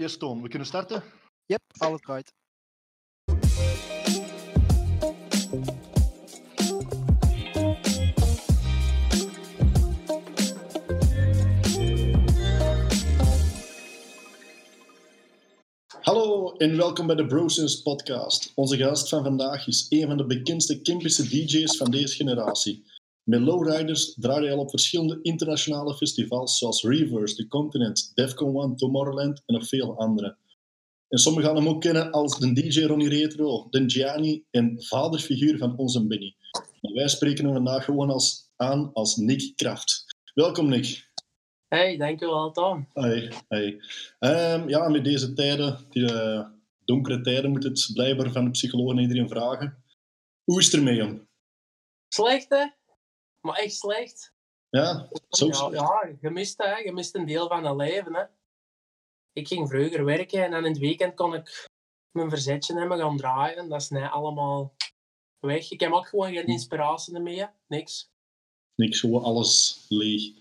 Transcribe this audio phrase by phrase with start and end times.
[0.00, 1.02] Eerst Toon, we kunnen starten?
[1.46, 2.32] Yep, alles right.
[16.00, 18.52] Hallo en welkom bij de Brosins podcast.
[18.54, 22.84] Onze gast van vandaag is een van de bekendste Kempische DJ's van deze generatie.
[23.30, 28.74] Met Lowriders draaide hij al op verschillende internationale festivals zoals Reverse, The Continent, Defcon One,
[28.74, 30.36] Tomorrowland en nog veel andere.
[31.08, 35.58] En sommigen gaan hem ook kennen als de DJ Ronnie Retro, de Gianni en vaderfiguur
[35.58, 36.34] van onze Benny.
[36.80, 40.04] Maar wij spreken hem vandaag gewoon als, aan als Nick Kraft.
[40.34, 41.08] Welkom Nick.
[41.68, 42.88] Hey, dankjewel Tom.
[42.92, 43.80] Hey, hey.
[44.18, 46.46] Ehm, ja, met deze tijden, die eh,
[46.84, 49.84] donkere tijden, moet het blijkbaar van de psycholoog en iedereen vragen.
[50.44, 51.28] Hoe is het ermee, jong?
[52.08, 52.78] Slecht hè?
[53.40, 54.32] Maar echt slecht.
[54.68, 55.74] Ja, zo Ja, slecht.
[55.74, 56.76] ja je, mist, hè?
[56.76, 58.14] je mist een deel van het leven.
[58.14, 58.24] Hè?
[59.32, 61.68] Ik ging vroeger werken en dan in het weekend kon ik
[62.10, 63.68] mijn verzetje hebben gaan draaien.
[63.68, 64.74] Dat is net allemaal
[65.38, 65.70] weg.
[65.70, 67.52] Ik heb ook gewoon geen inspiratie meer.
[67.66, 68.10] Niks.
[68.74, 70.32] Niks, gewoon alles leeg.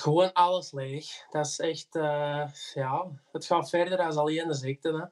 [0.00, 1.26] Gewoon alles leeg.
[1.30, 4.88] Dat is echt, eh, ja, het gaat verder als alleen de ziekte.
[4.92, 5.04] Hè?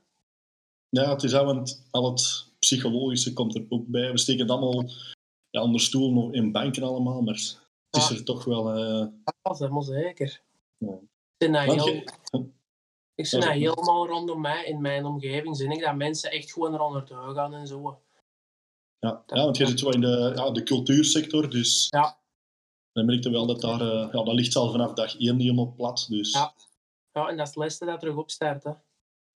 [1.03, 4.11] Ja, het is al, want al het psychologische komt er ook bij.
[4.11, 4.91] We steken het allemaal
[5.55, 7.43] ja, onder stoelen of in banken allemaal, maar het
[7.91, 8.15] is Ja.
[8.17, 8.69] er toch wel...
[8.75, 9.07] eh,
[9.43, 10.41] Dat is helemaal zeker.
[10.79, 10.93] Ja.
[11.37, 12.05] Ik zie dat, heel, je-
[13.15, 16.75] ik Dat dat helemaal rondom mij, in mijn omgeving, zie ik dat mensen echt gewoon
[16.75, 18.01] eronder door gaan en zo.
[18.99, 22.19] ja, ja, want je zit zo in de, ja, de cultuursector, dus Ja.
[22.93, 23.81] dan merk je wel dat daar...
[23.81, 26.33] eh, ja, dat ligt al vanaf dag één niet helemaal plat, dus...
[26.33, 26.55] Ja.
[27.13, 28.65] Ja, en dat is laatste dat terug opstart.
[28.65, 28.73] Hè.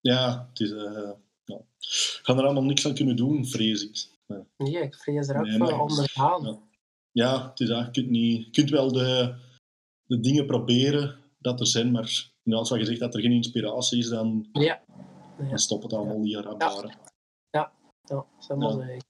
[0.00, 0.70] Ja, het is...
[0.72, 1.10] eh
[1.44, 1.56] ja.
[1.78, 4.08] We gaan er allemaal niks aan kunnen doen, vrees ik.
[4.56, 6.44] Nee, ik vrees er ook Nee, voor ondergaan.
[6.44, 6.58] Ja.
[7.12, 7.84] Ja, het is dat.
[7.84, 9.34] Je kunt, niet, je kunt wel de,
[10.04, 13.98] de dingen proberen dat er zijn, maar als wat je zegt dat er geen inspiratie
[13.98, 14.82] is, dan, Ja.
[15.38, 16.96] Ja, dan stopt het allemaal hier aan baren.
[17.50, 17.72] ja,
[18.04, 18.70] dat is Ja.
[18.70, 19.02] zeker.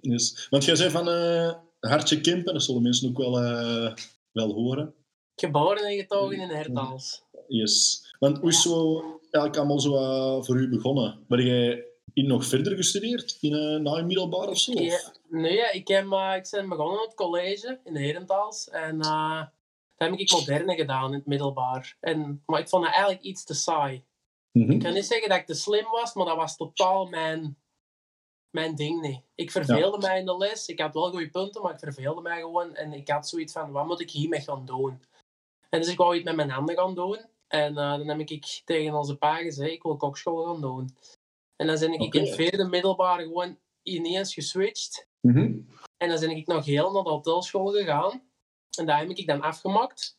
[0.00, 3.94] Dus, want jij zei van eh Hartje Kempen, dat zullen mensen ook wel, eh,
[4.32, 4.94] wel horen.
[5.40, 7.22] Geboren en getogen in Hertals.
[7.48, 8.06] Yes.
[8.18, 11.24] Want hoe is zo eigenlijk allemaal zo eh, voor u begonnen?
[11.28, 13.36] Ben jij in nog verder gestudeerd?
[13.40, 14.72] In, na je middelbaar of zo?
[14.72, 18.68] Ja, nee, ik, heb, eh, ik ben begonnen op het college in Herentals.
[18.68, 19.42] En eh
[19.96, 21.96] dan heb ik moderne gedaan in het middelbaar.
[22.00, 24.04] En, maar ik vond het eigenlijk iets te saai.
[24.52, 24.70] Mhm.
[24.70, 27.58] Ik kan niet zeggen dat ik te slim was, maar dat was totaal mijn,
[28.50, 29.20] mijn ding niet.
[29.34, 30.66] Ik verveelde mij in de les.
[30.66, 32.74] Ik had wel goede punten, maar ik verveelde mij gewoon.
[32.74, 35.02] En ik had zoiets van, wat moet ik hiermee gaan doen?
[35.70, 37.18] En dus ik wou iets met mijn handen gaan doen.
[37.48, 40.96] En eh, dan heb ik tegen onze pa gezegd, ik wil kokschool gaan doen.
[41.56, 42.18] En dan ben ik Oké.
[42.18, 45.08] in het vierde middelbaar gewoon ineens geswitcht.
[45.20, 45.58] Mhm.
[45.96, 48.22] En dan ben ik nog heel naar de hotelschool gegaan.
[48.78, 50.18] En daar heb ik dan afgemaakt.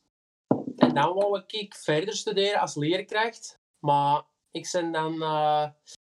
[0.78, 3.60] En dan wou ik verder studeren als leerkracht.
[3.80, 5.70] Maar ik ben dan eh,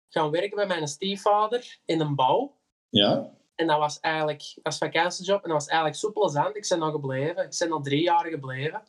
[0.09, 2.57] gaan werken bij mijn stiefvader in een bouw.
[2.89, 3.31] Ja?
[3.56, 5.44] En dat was eigenlijk een vakantiejob.
[5.44, 6.56] En dat was eigenlijk zo plezant.
[6.56, 7.44] Ik ben nog gebleven.
[7.44, 8.83] Ik ben al drie jaar gebleven.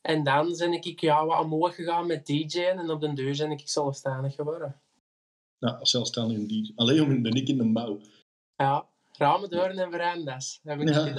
[0.00, 2.78] En dan ben ik ja, wat omhoog gegaan met DJ'en.
[2.78, 4.80] En op den deur ben ik zelfstandig geworden.
[5.62, 6.72] Ja, zelfstandig in die.
[6.76, 8.00] Alleen ben ik in de bouw.
[8.56, 10.60] Ja, ramen, deuren en veranda's.
[10.62, 11.14] Heb ik Ja.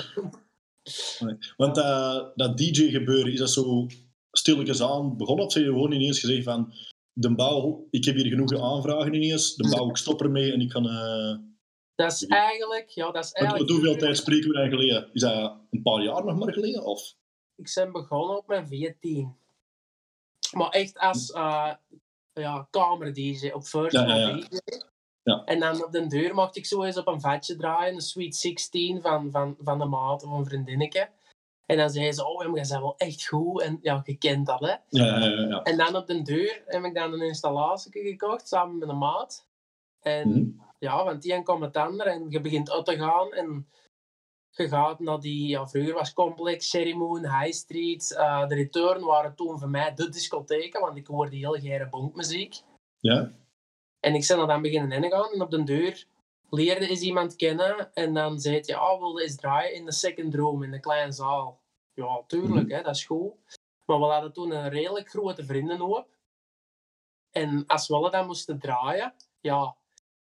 [1.19, 1.37] Nee.
[1.57, 3.87] Want eh, dat DJ-gebeuren, is dat zo
[4.31, 5.45] stilletjes aan begonnen?
[5.45, 6.73] Of zeg je gewoon ineens gezegd van...
[7.13, 9.55] De bouw, ik heb hier genoeg aanvragen ineens.
[9.55, 10.87] De bouw, ik stop ermee en ik kan...
[10.89, 11.35] eh
[11.95, 12.89] Dat is eigenlijk...
[12.89, 15.09] Ja, dat is want eigenlijk hoeveel tijd spreken we dan geleden?
[15.13, 16.83] Is dat een paar jaar nog maar geleden?
[16.85, 17.15] Of?
[17.55, 19.35] Ik ben begonnen op mijn 14.
[20.51, 21.73] Maar echt als uh,
[22.33, 24.33] ja, kamer-dj, op first Ja, ja.
[24.33, 24.57] DJ.
[25.45, 28.35] En dan op de deur mocht ik zo eens op een vatje draaien, een Sweet
[28.35, 31.09] 16 van, van, van de maat of een vriendinnetje.
[31.65, 33.61] En dan zei ze, oh, je bent wel echt goed.
[33.61, 34.75] En ja, je kent dat, hè.
[34.89, 35.61] Ja, ja, ja.
[35.63, 39.47] En dan op de deur heb ik dan een installatie gekocht, samen met een maat.
[40.01, 40.49] En Mhm.
[40.79, 43.67] ja, want die een komt het ander en je begint uit te gaan en
[44.55, 49.03] je gaat naar die, ja, vroeger was Complex, Cherry Moon, High Street, eh, de Return
[49.03, 52.61] waren toen voor mij de discotheken, want ik hoorde heel geire bonkmuziek.
[52.99, 53.31] ja.
[53.99, 56.05] En ik ben er dan beginnen ingaan en op de deur
[56.49, 60.35] leerde is iemand kennen en dan zei hij, ja, wilde eens draaien in de second
[60.35, 61.61] room, in de kleine zaal.
[61.93, 63.33] Ja, tuurlijk, hè, dat is goed.
[63.85, 66.07] Maar we hadden toen een redelijk grote vriendenhoop.
[67.31, 69.75] En als we dan moesten draaien, ja,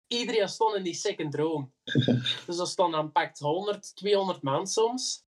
[0.07, 1.73] iedereen stond in die second room.
[2.45, 5.23] dus er stonden dan pakt 100, 200 man soms.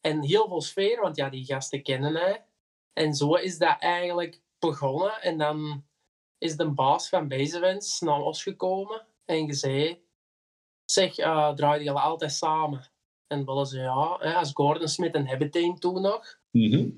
[0.00, 2.44] En heel veel sfeer, want ja, die gasten kennen mij.
[2.92, 5.22] En zo is dat eigenlijk begonnen.
[5.22, 5.84] En dan
[6.38, 9.98] is de baas van Bezewens naar ons gekomen en gezegd:
[10.84, 12.92] Zeg, uh, draaien jullie altijd samen?
[13.26, 16.40] En willen ze ja, hè, als Gordon Smith en Habitain toen nog.
[16.50, 16.90] Mhm.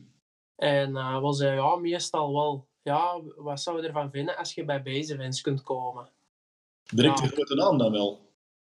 [0.56, 2.68] En uh, we zeiden ja, meestal wel.
[2.82, 6.12] ja, wat zou je ervan vinden als je bij Bezewens kunt komen?
[6.94, 7.54] Direct Ja.
[7.54, 8.24] naam dan wel.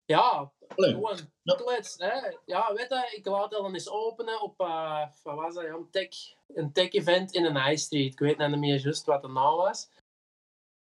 [0.06, 1.56] Ja, Allee, gewoon Ja.
[1.56, 1.96] klets.
[1.98, 2.14] Hè?
[2.46, 5.88] Ja, weet je, ik laat het dan eens openen op eh, wat was dat, een
[5.92, 6.10] tech,
[6.48, 8.12] een tech event in een high street.
[8.12, 9.90] Ik weet niet meer juist wat de naam was.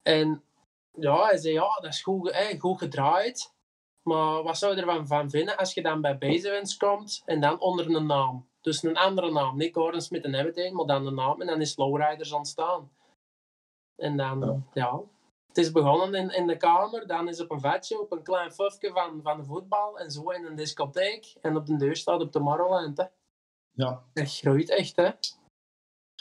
[0.03, 0.45] En
[0.93, 3.55] ja, hij zei, ja, dat is goed, hè, goed gedraaid.
[4.03, 7.61] Maar wat zou je ervan van vinden als je dan bij Bezewens komt en dan
[7.61, 8.49] onder een naam?
[8.61, 11.61] Dus een andere naam, niet Gordon Smith en Everything, maar dan een naam en dan
[11.61, 12.91] is Lowriders ontstaan.
[13.97, 14.61] En dan, Ja.
[14.73, 15.01] ja.
[15.59, 18.53] Het is begonnen in, in de kamer, dan is op een vatje, op een klein
[18.53, 21.35] fufje van, van de voetbal en zo in een discotheek.
[21.41, 22.97] En op de deur staat op Tomorrowland.
[22.97, 23.05] Hè.
[23.73, 24.05] ja.
[24.13, 25.11] Dat groeit echt, hè.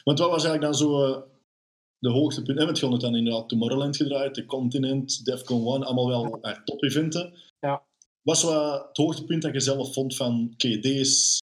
[0.03, 1.21] Want wat was eigenlijk dan zo eh,
[1.99, 2.59] de hoogtepunt?
[2.59, 6.63] En het gewoon het dan inderdaad Tomorrowland gedraaid, de Continent, Defcon 1, allemaal wel uh,
[6.63, 7.33] top-eventen.
[7.59, 7.83] Ja.
[8.21, 11.41] Was wat het hoogtepunt dat je zelf vond van, oké, deze...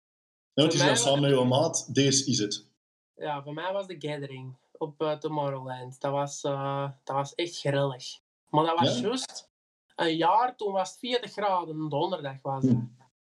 [0.55, 2.67] Want Voor zei mij samen met je maat, deze is het.
[3.14, 6.00] Ja, voor mij was de gathering op eh, Tomorrowland.
[6.00, 8.20] Dat was, eh, dat was echt grillig.
[8.50, 9.00] Maar dat was Ja?
[9.06, 9.50] juist
[9.96, 12.72] een jaar, toen was het 40 graden, donderdag was dat.
[12.72, 12.80] Hm.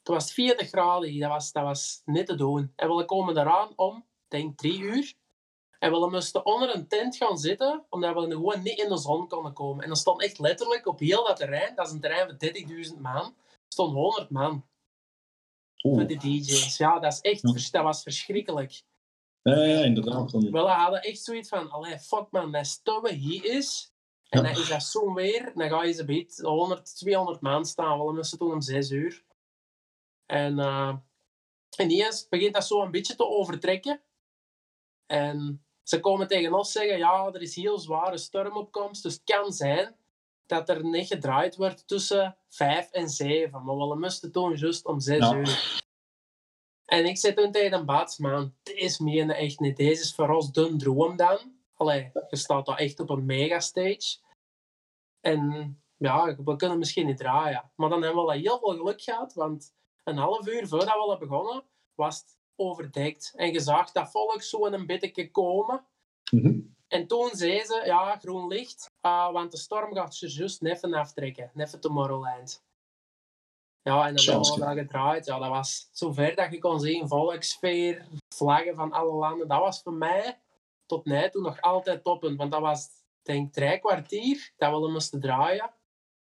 [0.02, 2.72] Toen was het 40 graden, dat was, dat was niet te doen.
[2.76, 5.14] En we komen eraan om, denk drie uur.
[5.80, 9.28] En we moesten onder een tent gaan zitten, omdat we gewoon niet in de zon
[9.28, 9.84] konden komen.
[9.84, 12.38] En er stond echt letterlijk op heel dat terrein, dat is een terrein van
[12.96, 13.36] 30.000 man,
[13.68, 14.66] stond 100 man
[15.84, 15.96] Oeh.
[15.96, 16.78] voor de DJ's.
[16.78, 18.84] Ja, dat, is echt, vers- dat was verschrikkelijk.
[19.50, 20.32] Ja, ja, inderdaad.
[20.32, 23.94] Dan, Wel, we hadden echt zoiets van, allee, fuck man, dat stomme hier is.
[24.30, 24.52] En Ja.
[24.52, 28.06] dan is dat zo'n weer, dan ga je ze bij 100, 200 man staan.
[28.06, 29.24] We moesten toen om 6 uur.
[30.26, 30.96] En uh,
[31.78, 34.02] ineens begint dat zo een beetje te overtrekken.
[35.06, 39.54] En ze komen tegen ons zeggen, ja, er is heel zware stormopkomst, dus het kan
[39.54, 39.96] zijn
[40.46, 43.64] dat er niet gedraaid wordt tussen 5 en 7.
[43.64, 45.34] Maar we moesten toen juist om 6 Ja.
[45.36, 45.84] uur.
[46.96, 49.78] En ik zei toen tegen een baas, man, deze meen je echt niet.
[49.78, 51.38] Deze is voor ons de droom dan.
[51.74, 54.18] Allee, je staat daar echt op een megastage.
[55.22, 55.42] En
[55.98, 57.72] ja, we kunnen misschien niet draaien.
[57.76, 61.00] Maar dan hebben we wel heel veel geluk gehad, want een half uur voordat we
[61.00, 61.64] hadden begonnen,
[61.96, 63.34] was het overdekt.
[63.36, 65.86] En je zag dat volk zo in een beetje komen.
[66.32, 66.60] Mhm.
[66.88, 70.94] En toen zei ze, ja, groen licht, ah, want de storm gaat ze juist neffen
[70.94, 71.52] aftrekken.
[71.54, 72.65] Neffen Tomorrowland.
[73.86, 75.26] Ja, en dan hebben we dat gedraaid.
[75.26, 79.48] Ja, dat was zover dat je kon zien, volksfeer, vlaggen van alle landen.
[79.48, 80.42] Dat was voor mij
[80.86, 82.38] tot nu toe nog altijd toppend.
[82.38, 82.88] Want dat was,
[83.22, 85.74] denk ik, drie kwartier dat we moesten draaien.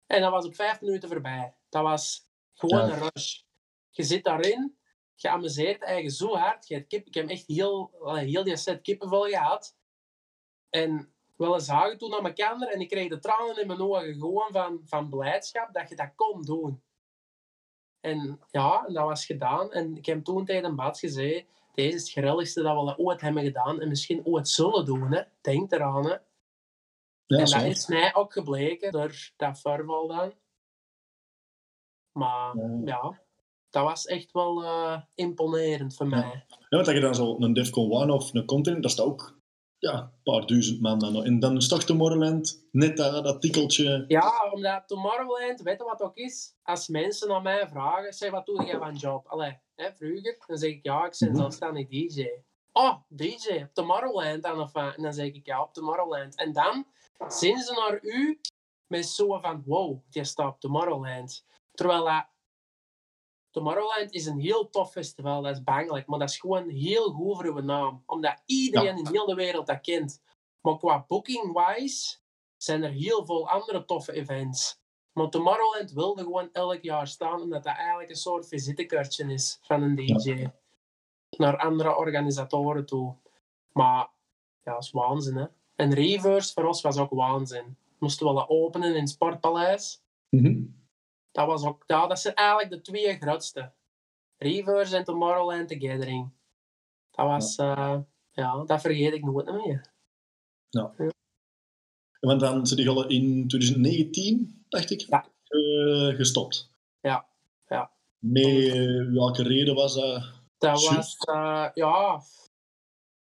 [0.06, 1.54] En dat was op vijf minuten voorbij.
[1.68, 2.92] Dat was gewoon Ja.
[2.94, 3.40] een rush.
[3.90, 4.78] Je zit daarin,
[5.14, 6.68] je amuseert eigenlijk zo hard.
[6.68, 9.76] Je hebt kip, ik heb echt heel, heel die set kippenvel gehad.
[10.70, 14.52] En we zagen toen naar elkaar en ik kreeg de tranen in mijn ogen gewoon
[14.52, 16.82] van, van blijdschap dat je dat kon doen.
[18.02, 19.72] En ja, dat was gedaan.
[19.72, 21.44] En ik heb toen tegen een baas gezegd,
[21.74, 25.12] deze is het grilligste dat we ooit hebben gedaan en misschien ooit zullen doen.
[25.12, 25.22] Hè.
[25.40, 26.06] Denk eraan.
[26.06, 26.16] Hè.
[27.26, 30.32] Ja, en dat is mij ook gebleken door dat voorval dan.
[32.12, 32.80] Maar Ja.
[32.84, 33.20] ja,
[33.70, 36.44] dat was echt wel eh, imponerend voor mij.
[36.48, 39.40] Ja, want dat je dan zo een Defcon 1 of een Continent, dat staat ook
[39.82, 40.98] ja, een paar duizend man.
[40.98, 41.24] Dan.
[41.24, 44.04] En dan toch Tomorrowland net dat, dat tikkeltje.
[44.08, 46.54] Ja, omdat Tomorrowland, weet je wat ook is?
[46.62, 49.26] Als mensen aan mij vragen, zeg wat doe jij van job?
[49.26, 51.38] Allee, hè, vroeger, dan zeg ik ja, ik ben Mhm.
[51.38, 52.28] zelfstandig DJ.
[52.72, 54.96] Oh, DJ, op Tomorrowland dan of wat?
[54.96, 56.36] En dan zeg ik ja, op Tomorrowland.
[56.36, 56.86] En dan
[57.28, 58.40] zien ze naar u
[58.86, 61.44] met zo van, wow, die staat op Tomorrowland.
[61.74, 62.26] Terwijl dat
[63.52, 67.36] Tomorrowland is een heel tof festival, dat is bangelijk, maar dat is gewoon heel goed
[67.36, 68.02] voor uw naam.
[68.06, 70.22] Omdat iedereen in heel de wereld dat kent.
[70.60, 72.16] Maar qua booking-wise
[72.56, 74.80] zijn er heel veel andere toffe events.
[75.12, 79.82] Maar Tomorrowland wilde gewoon elk jaar staan, omdat dat eigenlijk een soort visitekaartje is van
[79.82, 80.48] een DJ.
[81.30, 83.14] Naar andere organisatoren toe.
[83.72, 84.10] Maar
[84.62, 85.46] ja, dat is waanzin, hè.
[85.76, 87.76] En Reverse voor ons was ook waanzin.
[87.98, 90.02] Moesten we dat openen in het Sportpaleis.
[90.28, 90.64] Mhm.
[91.32, 93.72] Dat, was ook, ja, dat zijn eigenlijk de twee grootste.
[94.36, 96.30] Reverse en Tomorrowland The Gathering.
[97.10, 98.04] Dat was, ja.
[98.30, 99.90] ja, dat vergeet ik nooit meer.
[102.20, 105.26] Want dan zit je al in 2019, dacht ik, Ja.
[105.46, 106.70] eh, gestopt.
[107.00, 107.26] Ja,
[107.66, 107.90] ja.
[108.18, 110.32] Met eh, welke reden was dat?
[110.58, 112.22] Dat was, eh, ja...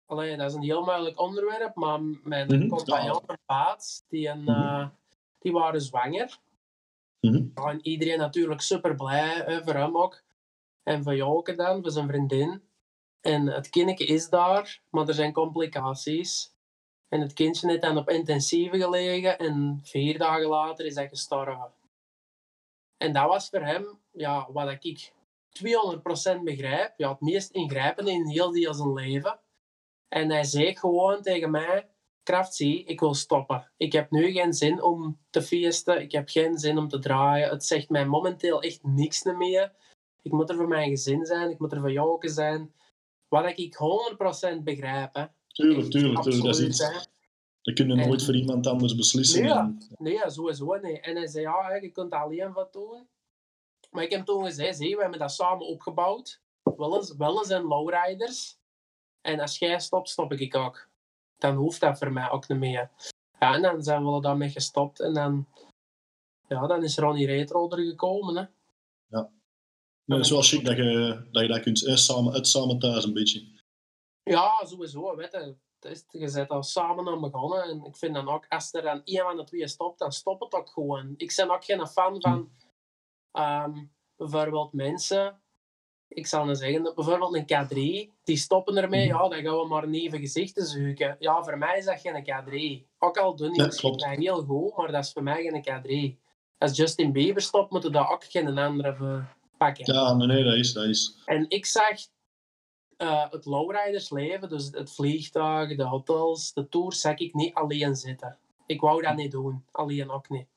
[0.05, 3.77] Allee, dat is een heel moeilijk onderwerp, maar mijn Mhm, compagnon en
[4.07, 4.87] die, een, eh,
[5.39, 6.37] die waren zwanger.
[7.21, 10.23] Ja, en iedereen natuurlijk super blij, voor hem ook.
[10.83, 12.61] En voor Joke dan, voor zijn vriendin.
[13.21, 16.53] En het kindje is daar, maar er zijn complicaties.
[17.07, 21.73] En het kindje heeft dan op intensieve gelegen en vier dagen later is hij gestorven.
[22.97, 25.13] En dat was voor hem, ja, wat ik
[25.49, 29.39] 200% begrijp, ja, het meest ingrijpende in heel die zijn leven.
[30.07, 31.89] En hij zei gewoon tegen mij,
[32.23, 33.71] Kraft zie, ik wil stoppen.
[33.77, 36.01] Ik heb nu geen zin om te feesten.
[36.01, 37.49] Ik heb geen zin om te draaien.
[37.49, 39.73] Het zegt mij momenteel echt niks meer.
[40.21, 41.49] Ik moet er voor mijn gezin zijn.
[41.49, 42.73] Ik moet er voor jou zijn.
[43.27, 43.75] Wat ik
[44.59, 45.13] 100% begrijp.
[45.13, 45.25] Hè.
[45.47, 46.21] Tuurlijk, tuurlijk.
[46.21, 46.43] tuurlijk.
[46.43, 46.77] Dat, is iets,
[47.61, 49.43] dat kun je nooit voor iemand anders beslissen.
[49.43, 49.77] Nee, en...
[49.97, 50.99] nee sowieso niet.
[50.99, 53.07] En hij zei, ja, je kunt alleen wat doen.
[53.91, 56.41] Maar ik heb toen gezegd, zie, we hebben dat samen opgebouwd.
[56.63, 58.59] Wel eens, wel eens en lowriders.
[59.21, 60.89] En als jij stopt, stop ik ook.
[61.41, 62.89] Dan hoeft dat voor mij ook niet meer.
[63.39, 64.99] Ja, en dan zijn we daarmee gestopt.
[64.99, 65.47] En dan,
[66.47, 68.35] ja, dan is Ronnie Retro er gekomen.
[68.35, 68.41] Hè.
[69.07, 69.31] Ja.
[70.05, 73.03] Maar het is wel chic dat je dat, je dat kunt samen, uit samen thuis
[73.03, 73.59] een beetje.
[74.23, 75.15] Ja, sowieso.
[75.15, 75.55] Weet je,
[75.89, 77.63] is, je bent al samen aan begonnen.
[77.63, 80.43] En ik vind dan ook, als er dan een van de twee stopt, dan stopt
[80.43, 81.13] het ook gewoon.
[81.17, 82.51] Ik ben ook geen fan van
[83.33, 85.41] um, bijvoorbeeld mensen
[86.13, 89.17] ik zal nou zeggen, bijvoorbeeld een K3, die stoppen ermee, mhm.
[89.17, 91.15] ja, dan gaan we maar nieuwe gezichten zoeken.
[91.19, 92.87] Ja, voor mij is dat geen K3.
[92.99, 96.19] Ook al doen die dat heel goed, maar dat is voor mij geen K3.
[96.57, 99.25] Als Justin Bieber stopt, moeten daar ook geen andere
[99.57, 99.93] pakken.
[99.93, 101.17] Ja, nee, dat is, dat is.
[101.25, 101.97] En ik zag
[102.97, 108.37] uh, het lowridersleven, dus het vliegtuig, de hotels, de tours, zag ik niet alleen zitten.
[108.65, 110.47] Ik wou dat niet doen, alleen ook niet.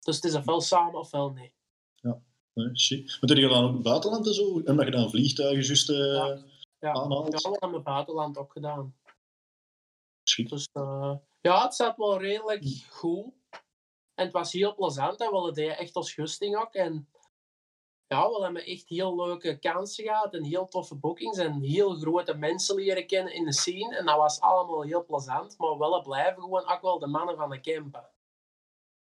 [0.00, 1.52] Dus het is ofwel samen ofwel niet.
[2.58, 3.18] Nee, chic.
[3.20, 4.60] Maar je dan ook het buitenland en zo?
[4.60, 6.38] En dat je dan vliegtuigen juist uh, ja.
[6.78, 7.42] Ja, aanhaalt?
[7.42, 8.96] Ja, hebben het buitenland ook gedaan.
[10.22, 10.48] Chic.
[10.48, 13.32] Dus uh, ja, het zat wel redelijk goed.
[14.14, 16.74] En het was heel plezant en we deden echt als gusting ook.
[16.74, 17.08] En
[18.06, 22.34] ja, we hebben echt heel leuke kansen gehad en heel toffe bookings en heel grote
[22.34, 23.96] mensen leren kennen in de scene.
[23.96, 27.50] En dat was allemaal heel plezant, maar wel blijven gewoon ook wel de mannen van
[27.50, 28.10] de campen.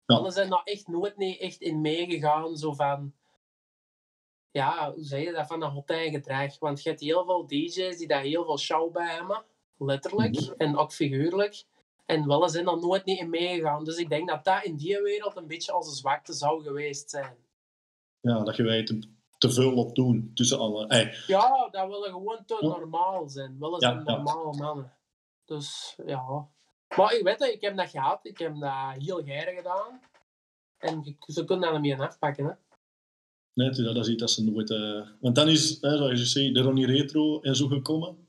[0.05, 0.29] Ja.
[0.29, 3.13] Zijn daar echt nooit niet echt in meegegaan, zo van
[4.53, 6.59] ja, hoe zeg je dat, van een hotel gedrag.
[6.59, 9.43] Want je hebt heel veel DJ's die daar heel veel show bij hebben,
[9.77, 10.53] letterlijk mhm.
[10.57, 11.63] en ook figuurlijk.
[12.05, 13.83] En wel zijn er nooit niet in meegegaan.
[13.83, 17.09] Dus ik denk dat dat in die wereld een beetje als een zwakte zou geweest
[17.09, 17.35] zijn.
[18.19, 18.95] Ja, dat je weet
[19.37, 20.85] te, veel op doen tussen alle.
[20.87, 21.13] Hey.
[21.27, 23.59] Ja, dat willen gewoon te normaal zijn.
[23.59, 24.93] Willen ja, zijn normale mannen.
[25.45, 26.47] Dus ja.
[26.95, 28.19] Maar ik weet het, ik heb dat gehad.
[28.25, 30.01] Ik heb dat heel geir gedaan.
[30.77, 32.45] En ze kunnen dat niet meer afpakken.
[32.45, 32.53] Hè.
[33.53, 34.69] Nee, dat is iets dat ze nooit...
[34.69, 35.07] Uh...
[35.19, 38.27] Want dan is, hè, zoals je zei, de Ronnie Retro en zo gekomen.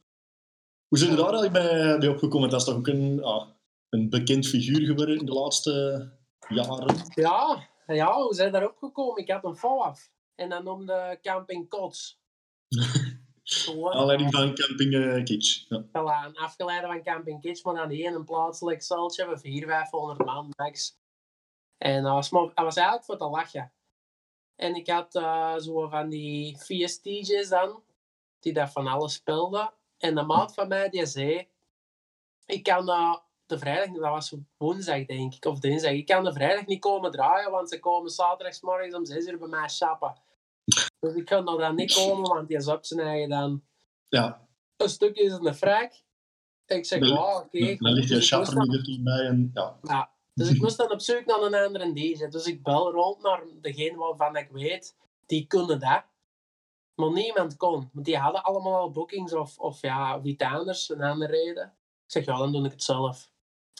[0.88, 2.50] Hoe zijn je daar eigenlijk bij, bij opgekomen?
[2.50, 3.48] Dat is toch ook een, ah,
[3.88, 6.08] een bekend figuur geworden in de laatste
[6.48, 6.96] jaren?
[7.14, 9.22] Ja, ja hoe zijn daar opgekomen?
[9.22, 12.18] Ik had een af En dan noemde Camping Kots.
[13.76, 15.64] Alleen van Camping uh, Kitsch.
[15.68, 15.84] Ja.
[15.84, 20.52] Voilà, afgeleide van Camping Kitsch, maar dan die een plaatselijk saltje van 400, 500 man
[20.56, 20.98] max.
[21.78, 23.72] En dat was, dat was eigenlijk voor te lachen.
[24.56, 26.98] En ik had uh, zo van die vier
[27.48, 27.82] dan,
[28.40, 29.72] die daar van alles speelden.
[29.98, 31.48] En de maat van mij, die zei,
[32.46, 36.32] ik kan uh, de vrijdag, dat was woensdag denk ik, of dinsdag, ik kan de
[36.32, 40.14] vrijdag niet komen draaien, want ze komen zaterdagsmorgens om 6 uur bij mij shoppen.
[41.00, 43.62] Dus ik kan er dan niet komen, want die is op zijn eigen dan.
[44.08, 44.48] Ja.
[44.76, 45.92] Een stukje is in de frak.
[46.66, 47.56] Ik zeg, wow, oké.
[47.56, 49.78] Okay, dan ligt je shopper niet bij en ja.
[49.82, 50.13] ja.
[50.34, 52.26] Dus ik moest dan op zoek naar een andere DJ.
[52.28, 56.04] Dus ik bel rond naar degene waarvan ik weet, die kunnen dat.
[56.94, 57.90] Maar niemand kon.
[57.92, 61.64] Want die hadden allemaal al bookings of, of ja, iets anders, een andere reden.
[62.04, 63.30] Ik zeg, ja, dan doe ik het zelf.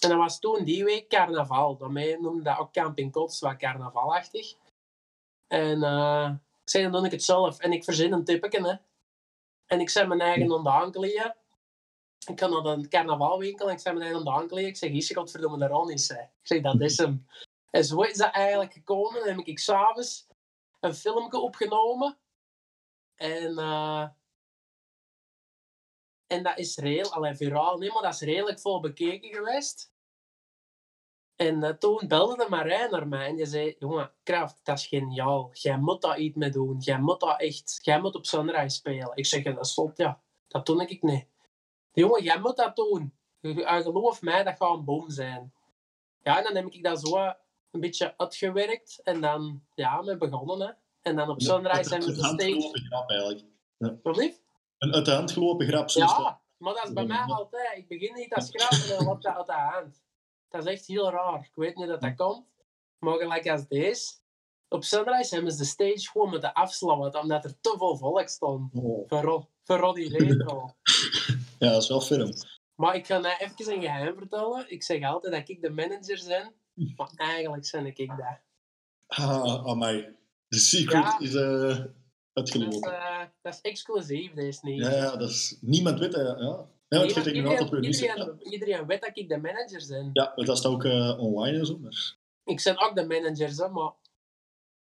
[0.02, 1.76] En dat was toen die week carnaval.
[1.76, 4.54] Daarmee noemde dat ook Camping Kots, wat carnavalachtig.
[5.46, 6.30] En uh,
[6.62, 7.58] ik zei, dan doe ik het zelf.
[7.58, 8.74] En ik verzin een tippetje, hè.
[9.66, 10.72] En ik zet mijn eigen onder
[12.26, 14.66] ik ga naar de carnavalwinkel en ik zei meteen aan de aankleed.
[14.66, 17.26] Ik zeg, hier, godverdomme, de Ron is Ik zeg, dat is hem.
[17.70, 19.24] En zo is dat eigenlijk gekomen.
[19.24, 20.26] Dan heb ik s'avonds
[20.80, 22.18] een filmpje opgenomen.
[23.14, 24.08] En, uh,
[26.26, 29.92] en dat is reëel, alleen viraal niet, maar dat is redelijk vol bekeken geweest.
[31.36, 34.86] En uh, toen belde de Marijn naar mij en die zei, jongen, Kraft, dat is
[34.86, 35.50] geniaal.
[35.52, 36.78] Jij moet daar iets mee doen.
[36.78, 39.10] Jij moet dat echt, jij moet op Sunrise spelen.
[39.14, 40.22] Ik zeg, dat stopt, ja.
[40.48, 41.26] Dat doe ik niet.
[41.94, 43.14] Jongen, jij moet dat doen.
[43.42, 45.52] Geloof mij, dat gaat een boom zijn.
[46.22, 47.16] Ja, en dan heb ik dat zo
[47.70, 49.00] een beetje uitgewerkt.
[49.02, 50.66] En dan, ja, we begonnen.
[50.66, 50.72] Hè.
[51.02, 52.86] En dan op Sunrise zijn we de stage...
[52.86, 53.44] grap eigenlijk.
[53.76, 53.96] Ja.
[54.02, 54.18] Wat
[54.78, 55.88] Een uit de hand gelopen grap.
[55.88, 57.76] Ja, maar dat is bij mij altijd.
[57.78, 60.02] Ik begin niet als grap en dan loopt dat uit de hand.
[60.48, 61.40] Dat is echt heel raar.
[61.40, 62.46] Ik weet niet dat dat komt.
[62.98, 64.12] Maar gelijk als deze...
[64.74, 68.28] Op Sunrise hebben ze de stage gewoon met de afslaan, omdat er te veel volk
[68.28, 68.74] stond.
[68.74, 69.08] Oh.
[69.08, 70.68] Voor, voor Roddy Retro.
[71.58, 72.32] Ja, dat is wel film.
[72.74, 74.70] Maar ik ga nou even een geheim vertellen.
[74.70, 76.52] Ik zeg altijd dat ik de manager ben,
[76.96, 78.40] maar eigenlijk ben ik dat.
[79.06, 80.16] Ah, amai.
[80.48, 81.84] De secret is uh,
[82.32, 82.80] uitgelopen.
[82.80, 84.82] Dat is, uh, dat is exclusief, deze niet.
[84.82, 85.58] Ja, ja, dat is...
[85.60, 86.66] Niemand weet dat, ja.
[86.88, 90.10] Ja, Nee, iedereen, iedereen, iedereen weet dat ik de manager ben.
[90.12, 91.78] Ja, dat staat ook eh, online en zo.
[91.78, 92.16] Maar...
[92.44, 93.92] Ik ben ook de manager, maar...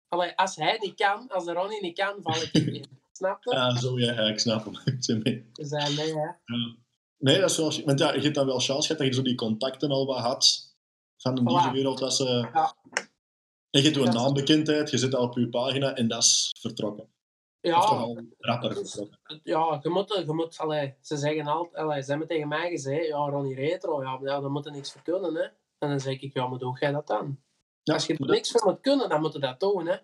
[0.08, 2.84] Allee, als hij niet kan, als de Ronnie niet kan, val ik in.
[3.12, 3.50] Snap je?
[3.50, 4.75] Ja, zo, ja, ja, ik snap hem.
[4.94, 5.49] Ik zeg mee.
[5.52, 6.30] Dus uh, nee, hè.
[7.18, 7.84] Nee, dat is wel...
[7.84, 10.18] Want ja, je hebt dan wel chance gehad dat je zo die contacten al wat
[10.18, 10.75] had
[11.16, 11.44] van de Voilà.
[11.44, 11.99] DJ-wereld.
[11.99, 12.25] Dat ze...
[12.52, 12.75] Ja.
[13.70, 17.04] En je hebt een naambekendheid, je zit al op je pagina en dat is vertrokken.
[17.61, 19.18] Of toch Ja, al rapper vertrokken.
[19.42, 23.06] ja, je moet, je moet allee, ze zeggen altijd, allee, ze hebben tegen mij gezegd,
[23.06, 25.42] ja, Ronnie Retro, ja, ja, daar moet er niks voor kunnen, hè.
[25.78, 27.40] En dan zeg ik, ja, maar hoe ga je dat dan?
[27.85, 29.97] Ja, Als je er dat, niks voor moet kunnen, dan moet je dat doen, hè.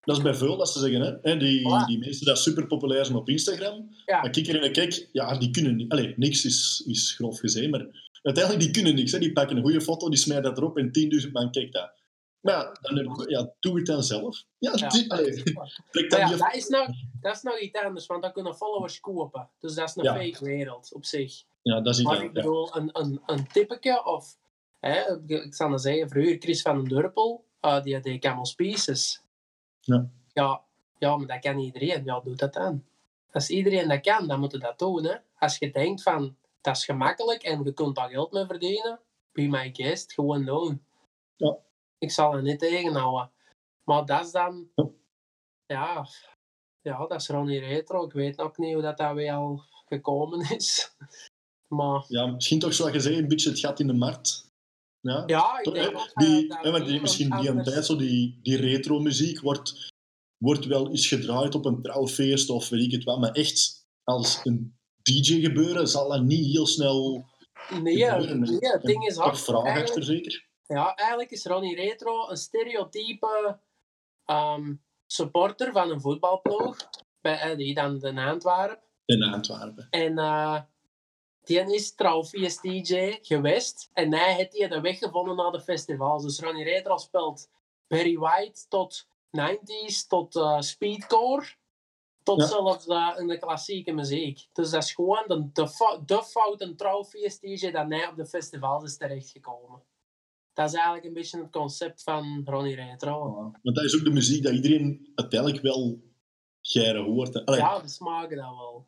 [0.00, 1.36] dat is bij veel dat ze zeggen, hè.
[1.36, 1.86] die, Voilà.
[1.86, 4.20] die mensen die super populair zijn op Instagram, Ja.
[4.20, 5.90] maar kijk erin en kijk, ja, die kunnen niet.
[5.92, 9.12] Allee, niks is, is grof gezegd, maar uiteindelijk die kunnen niks.
[9.12, 9.18] Hè.
[9.18, 10.90] Die pakken een goede foto, die smijten dat erop en
[11.26, 11.92] 10.000 man kijkt dat.
[12.40, 14.44] Maar ja, dan ja, doe het dan zelf.
[14.58, 14.88] Ja, Ja.
[14.88, 15.42] die, allee,
[16.08, 16.86] dan ja, dat is, nog,
[17.20, 19.48] dat is nog iets anders, want dan kunnen followers kopen.
[19.58, 20.14] Dus dat is een Ja.
[20.14, 21.42] fake wereld op zich.
[21.62, 22.30] Ja, dat is iets Maar ik ja.
[22.32, 24.40] bedoel, een, een, een tippetje of...
[24.82, 29.22] Hè, ik zal dan zeggen, vroeger Chris van den Durpel, eh, die deed Camel Pieces.
[29.80, 30.10] Ja.
[30.32, 30.62] ja.
[30.98, 32.04] Ja, maar dat kan iedereen.
[32.04, 32.84] Ja, doe dat dan.
[33.30, 35.04] Als iedereen dat kan, dan moet je dat doen.
[35.04, 35.16] Hè.
[35.38, 39.00] Als je denkt van, dat is gemakkelijk en je kunt daar geld mee verdienen,
[39.32, 40.84] be my guest, gewoon doen.
[41.36, 41.56] Ja.
[41.98, 43.30] Ik zal er niet tegenhouden.
[43.84, 44.68] Maar dat is dan...
[44.74, 44.90] Ja.
[45.66, 46.06] Ja,
[46.80, 48.04] ja, dat is Ronnie Retro.
[48.04, 50.90] Ik weet nog niet hoe dat, dat weer al gekomen is.
[51.68, 54.51] Maar Ja, misschien toch, zoals je zei, een beetje het gat in de markt.
[55.02, 58.56] Ja, ja, ik denk die, dat- dat die, misschien die een tijd, zo die, die
[58.56, 59.92] retro-muziek wordt,
[60.36, 64.40] wordt wel eens gedraaid op een trouwfeest of weet ik het wat, maar echt als
[64.44, 67.24] een DJ gebeuren zal dat niet heel snel
[67.82, 68.40] Nee, gebeuren.
[68.40, 69.36] nee, het ding is ook...
[69.36, 70.46] vraag achter zeker?
[70.66, 73.58] Ja, eigenlijk is Ronnie Retro een stereotype
[74.24, 74.74] ehm,
[75.06, 76.76] supporter van een voetbalploeg.
[77.20, 78.80] Bij, eh, die dan de Antwerp.
[79.04, 79.86] In Antwerpen.
[79.90, 80.60] En eh,
[81.44, 83.90] die is trouwfeest DJ geweest.
[83.92, 86.22] En hij heeft die de weg gevonden naar de festivals.
[86.22, 87.50] Dus Ronnie Retro speelt
[87.86, 91.46] Barry White tot 90s, tot eh, speedcore.
[92.22, 92.46] Tot Ja.
[92.46, 94.48] zelfs eh, in de klassieke muziek.
[94.52, 98.84] Dus dat is gewoon de, de, de foute trouwfeest DJ dat hij op de festivals
[98.84, 99.82] is terechtgekomen.
[100.52, 103.32] Dat is eigenlijk een beetje het concept van Ronnie Retro.
[103.62, 106.00] Want dat is ook de muziek dat iedereen uiteindelijk wel
[106.60, 107.44] geren hoort.
[107.44, 108.86] Allee, Ja, we smaken dat wel.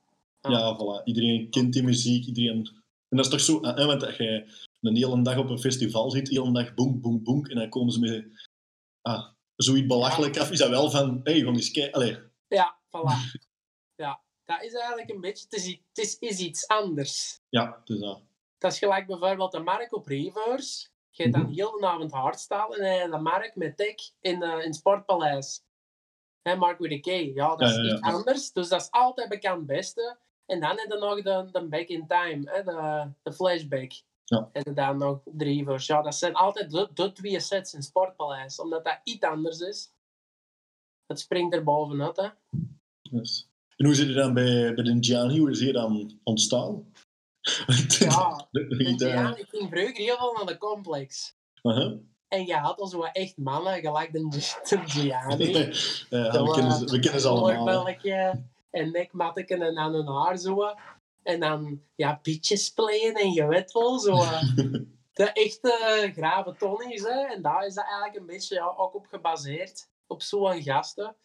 [0.49, 1.05] Ja, voilà.
[1.05, 2.27] Iedereen kent die muziek.
[2.27, 2.67] Iedereen...
[3.09, 3.63] En dat is toch zo...
[3.63, 4.47] Hè, want dat je
[4.81, 7.69] een hele dag op een festival zit, de hele dag boem, boem, boem, en dan
[7.69, 8.49] komen ze met
[9.03, 9.27] ah,
[9.57, 10.51] zoiets belachelijk af.
[10.51, 12.33] Is dat wel van, hé, hey, gewoon eens kijken.
[12.49, 13.17] Ja, voilà.
[13.97, 15.45] Ja, dat is eigenlijk een beetje...
[15.49, 17.41] Het is, het is, is iets anders.
[17.49, 18.23] ja, dus dat.
[18.59, 20.89] Dat is gelijk bijvoorbeeld de Mark op Reverse.
[21.11, 21.53] Je hebt dan Mhm.
[21.53, 24.75] heel de avond hardstyle en hij heeft de Mark met tech in, eh, in het
[24.75, 25.63] Sportpaleis.
[26.43, 27.35] Hè, Mark with a K.
[27.35, 27.95] Ja, dat is Ja, ja, ja.
[27.97, 28.53] iets anders.
[28.53, 30.19] Dus dat is altijd bekend beste.
[30.47, 33.93] En dan heb je nog de, de back in time, hè, de, de flashback.
[34.25, 34.51] Ja.
[34.53, 35.93] En dan nog de reverse.
[35.93, 38.61] Ja, dat zijn altijd de, de twee sets in Sportpaleis.
[38.61, 39.93] Omdat dat iets anders is.
[41.07, 42.29] Het springt er bovenuit, hè.
[43.11, 43.49] Dus.
[43.77, 45.39] En hoe zit het dan bij, bij de Gianni?
[45.39, 46.93] Hoe is hij dan ontstaan?
[47.99, 48.49] Ja,
[48.97, 51.37] ja, ik ging vroeger heel veel naar de complex.
[51.63, 51.97] aha.
[52.29, 54.41] En je had al zo echt mannen, gelijk de, de
[54.85, 55.53] Gianni.
[56.11, 57.87] Ja, we, kennen ze, we kennen ze allemaal.
[58.75, 60.75] En nekmatteken en aan hun haar zo.
[61.23, 64.13] En dan ja, pitjes spelen en je weet wel, zo.
[64.15, 64.43] eh,
[65.13, 67.21] de echte grave tonnies, hè.
[67.27, 69.89] En daar is dat eigenlijk een beetje ja, ook op gebaseerd.
[70.07, 71.17] Op zo'n gasten.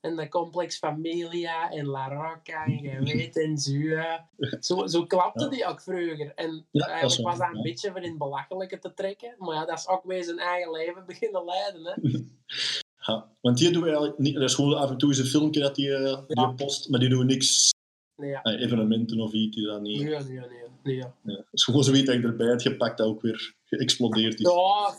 [0.00, 4.28] En de complex Familia en La Rocca en je weet en Zua.
[4.60, 5.50] Zo, zo klapte Ja.
[5.50, 6.32] die ook vroeger.
[6.34, 9.34] En Ja, dat eigenlijk was dat een beetje voor in het belachelijke te trekken.
[9.38, 11.94] Maar ja, dat is ook weer zijn eigen leven beginnen leiden, hè.
[13.06, 14.34] Ja, want die doen we eigenlijk niet.
[14.34, 17.00] Dat is gewoon af en toe eens een filmpje dat die, eh, die post, maar
[17.00, 17.70] die doen niks.
[18.16, 18.42] Nee, ja.
[18.42, 19.56] eh, evenementen of iets.
[19.56, 20.02] Die dan niet.
[20.02, 20.48] Nee, nee, nee.
[20.82, 21.14] nee ja.
[21.22, 21.34] Ja.
[21.34, 24.50] Het is gewoon zoiets dat ik erbij had gepakt dat ook weer geëxplodeerd is.
[24.50, 24.94] Ja,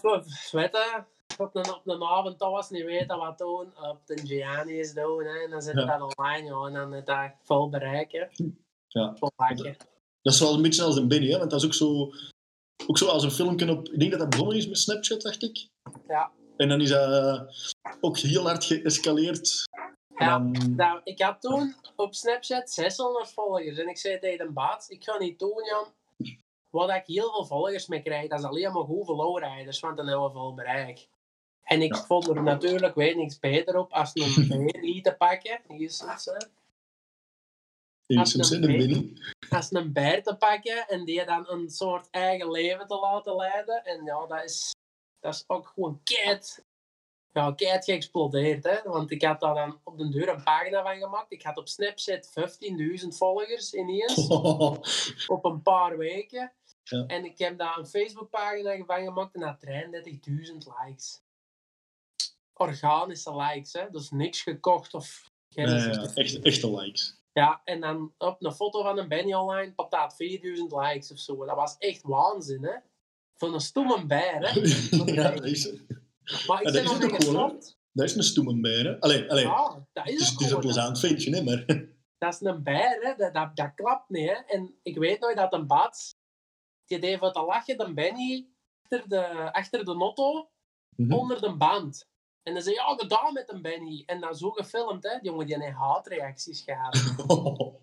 [0.52, 1.04] je,
[1.38, 5.24] op een, op een avond was niet weten wat doen, op de Gianni is doen,
[5.24, 5.98] hè, en dan zit Ja.
[5.98, 8.30] dat online, ja, en dan is dat vol bereiken.
[8.88, 9.16] Ja.
[9.16, 9.76] Vol pakken.
[10.22, 11.38] Dat is wel een beetje als een Benny, hè?
[11.38, 12.12] want dat is ook zo,
[12.88, 13.90] ook zo als een filmpje op.
[13.90, 15.68] Ik denk dat dat begonnen is met Snapchat, dacht ik.
[16.08, 16.32] Ja.
[16.58, 17.42] En dan is dat eh,
[18.02, 19.64] ook heel hard geëscaleerd.
[20.16, 24.46] En Ja, dan- nou, ik had toen op Snapchat 600 volgers en ik zei tegen
[24.46, 25.86] de baas, ik ga niet doen, Jan.
[26.70, 30.08] Wat ik heel veel volgers mee krijg, dat is alleen maar voor lowriders, want dan
[30.08, 31.08] hebben we veel bereik.
[31.64, 32.04] En ik Ja.
[32.06, 35.60] vond er natuurlijk weet niks beter op als een beer te pakken.
[35.68, 36.38] Het, hè.
[38.08, 38.16] De
[38.56, 39.14] een Benny.
[39.50, 43.84] als een beer te pakken en die dan een soort eigen leven te laten leiden.
[43.84, 44.72] En ja, dat is,
[45.20, 46.66] dat is ook gewoon ket.
[47.32, 48.64] ja, geëxplodeerd.
[48.64, 48.82] Hè?
[48.84, 51.32] Want ik had daar dan op de deur een pagina van gemaakt.
[51.32, 52.30] Ik had op Snapchat
[53.02, 54.28] 15.000 volgers ineens.
[55.36, 56.54] op een paar weken.
[56.84, 57.06] Ja.
[57.06, 61.24] En ik heb daar een Facebookpagina van gemaakt en dat 33.000 likes.
[62.54, 63.90] Organische likes, hè?
[63.90, 67.22] Dus niks gekocht of geen Ja, ja, echt, echte likes.
[67.34, 71.46] ja, en dan op een foto van een Benny online, pataat 4000 likes of zo.
[71.46, 72.76] Dat was echt waanzin, hè?
[73.36, 74.60] Van een stomme bijer, hè?
[75.14, 75.72] ja, dat is,
[76.48, 77.78] Maar ik Ja, dat ben is nog het niet ook gewoon, gestopt.
[77.92, 79.00] dat is een bijer, hè.
[79.00, 79.44] Allee, allee.
[79.44, 81.66] Ja, dat het is het een plezant ventje, hè, maar...
[82.18, 83.16] Dat is een bijer, hè?
[83.16, 84.34] Dat, dat, dat klapt niet, hè?
[84.36, 86.16] En ik weet nog dat een baat,
[86.86, 88.48] die deed voor te lachen, de Benny,
[88.82, 90.50] achter de, achter de notto,
[90.96, 91.14] Mhm.
[91.14, 92.08] onder de band.
[92.44, 94.04] En dan zei ja, gedaan met een Benny.
[94.06, 95.20] En dan zo gefilmd, hè?
[95.20, 96.94] Die jongen die heeft haatreacties gehad.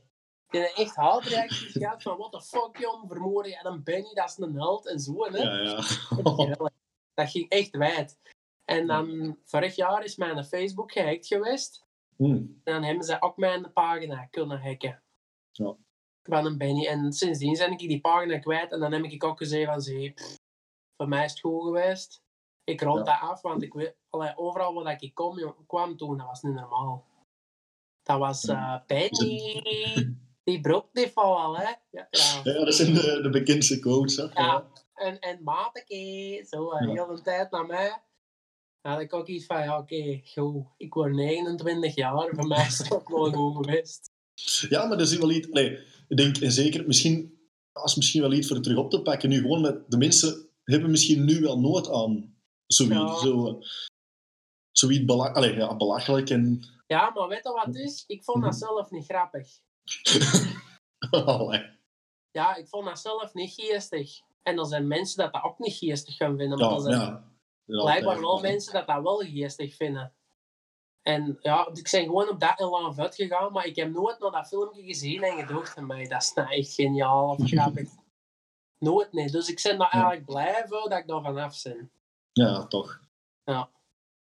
[0.53, 4.29] Die heeft echt haatreacties gehad van, what the fuck, jong, vermoorden jij een Benny, dat
[4.29, 5.39] is een held, en zo, hè?
[5.39, 6.71] ja, ja.
[7.15, 8.19] Dat ging echt wijd.
[8.65, 11.85] En dan, vorig jaar is mijn Facebook gehackt geweest.
[12.19, 15.03] En dan hebben ze ook mijn pagina kunnen hacken.
[15.53, 15.77] Ja.
[16.23, 16.87] Van een Benny.
[16.87, 18.73] En sindsdien ben ik die pagina kwijt.
[18.73, 20.37] En dan heb ik ook gezegd van, pff,
[20.97, 22.23] voor mij is het goed geweest.
[22.65, 23.21] Ik rond Ja.
[23.21, 26.55] dat af, want ik weet, allee, overal waar ik kom, kwam toen, dat was niet
[26.55, 27.07] normaal.
[28.03, 29.63] Dat was eh Benny,
[30.45, 31.63] die broek dieval, hè.
[31.91, 32.41] Ja, ja.
[32.45, 34.23] Ja, dat zijn de, de bekendste quotes, hè.
[34.23, 34.67] Ja.
[34.95, 36.91] En, en mateke, zo, Ja.
[36.93, 38.03] heel de tijd naar mij.
[38.81, 42.67] Dan had ik ook iets van, ja, oké, goed, ik word 29 jaar, voor mij
[42.67, 44.11] is ook wel goed geweest.
[44.69, 45.49] Ja, maar dat is wel iets...
[45.49, 45.79] Nee,
[46.09, 47.41] ik denk, en zeker, misschien...
[47.73, 49.29] Als misschien wel iets voor terug op te pakken.
[49.29, 49.91] Nu gewoon met...
[49.91, 52.95] De mensen hebben misschien nu wel nood aan zoiets.
[52.95, 53.17] Ja.
[53.19, 53.59] Zo,
[54.71, 56.63] zoiets bela allee, ja, belachelijk en...
[56.87, 58.05] Ja, maar weet je wat het is?
[58.07, 58.61] Ik vond dat Mhm.
[58.61, 59.49] zelf niet grappig.
[61.11, 61.71] Allee.
[62.31, 64.21] Ja, ik vond dat zelf niet geestig.
[64.43, 66.59] En er zijn mensen dat dat ook niet geestig gaan vinden.
[66.59, 67.01] Maar Ja, er zijn
[67.65, 67.83] ja.
[67.83, 70.15] blijkbaar wel mensen dat dat wel geestig vinden.
[71.03, 74.31] En ja, ik ben gewoon op dat elan vet gegaan, maar ik heb nooit naar
[74.31, 77.89] dat filmpje gezien en gedacht van mij, dat is nou echt geniaal of grappig.
[78.79, 79.33] nooit niet.
[79.33, 81.93] Dus ik ben daar eigenlijk blij voor dat ik daar vanaf ben.
[82.33, 83.01] Ja, toch.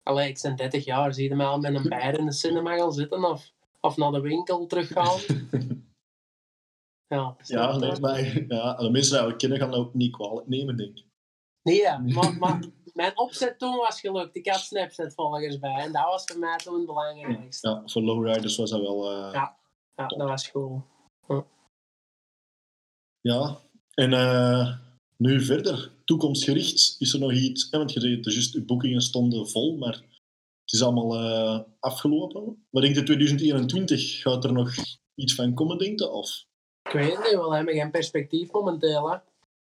[0.03, 2.77] Allee, ik ben 30 jaar, zie je mij al met een bijer in de cinema
[2.77, 3.53] gaan zitten of,
[3.85, 5.21] of naar de winkel teruggaan.
[7.07, 7.79] Ja, Ja,
[8.49, 11.05] ja, de mensen die we kennen gaan dat ook niet kwalijk nemen, denk ik.
[11.63, 12.61] Nee, ja, maar, maar
[12.93, 14.37] mijn opzet toen was gelukt.
[14.37, 17.69] Ik had Snapchat-volgers bij en dat was voor mij toen het belangrijkste.
[17.69, 19.11] Ja, voor lowriders was dat wel...
[19.11, 19.59] eh, Ja.
[19.97, 20.83] Ja, dat was cool.
[23.21, 23.59] Ja,
[23.95, 24.77] en eh,
[25.17, 27.71] nu verder, toekomstgericht, is er nog iets?
[27.71, 30.03] Hè, want je zei, het juist, je boekingen stonden vol, maar
[30.65, 32.67] het is allemaal eh, afgelopen.
[32.71, 34.75] Wat denk je, 2021, gaat er nog
[35.15, 36.11] iets van komen, denk je?
[36.11, 36.45] Of
[36.83, 39.11] Ik weet het niet, we hebben geen perspectief momenteel.
[39.11, 39.19] Hè.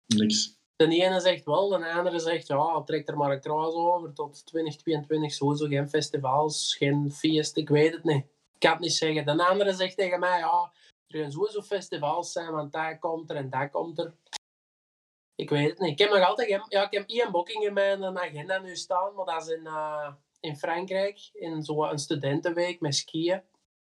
[0.07, 0.63] niks?
[0.77, 4.47] De ene zegt wel, de andere zegt ja, trek er maar een kruis over tot
[4.47, 5.33] 2022.
[5.33, 8.25] Sowieso geen festivals, geen feest, ik weet het niet.
[8.55, 9.25] Ik kan het niet zeggen.
[9.25, 10.73] De andere zegt tegen mij, ja,
[11.07, 14.15] er gaan sowieso festivals zijn, want dat komt er en dat komt er.
[15.35, 15.91] Ik weet het niet.
[15.91, 19.15] Ik heb nog altijd geen, ja, ik heb één booking in mijn agenda nu staan,
[19.15, 20.13] maar dat is in, eh,
[20.45, 23.43] in Frankrijk, in zo'n studentenweek met skiën.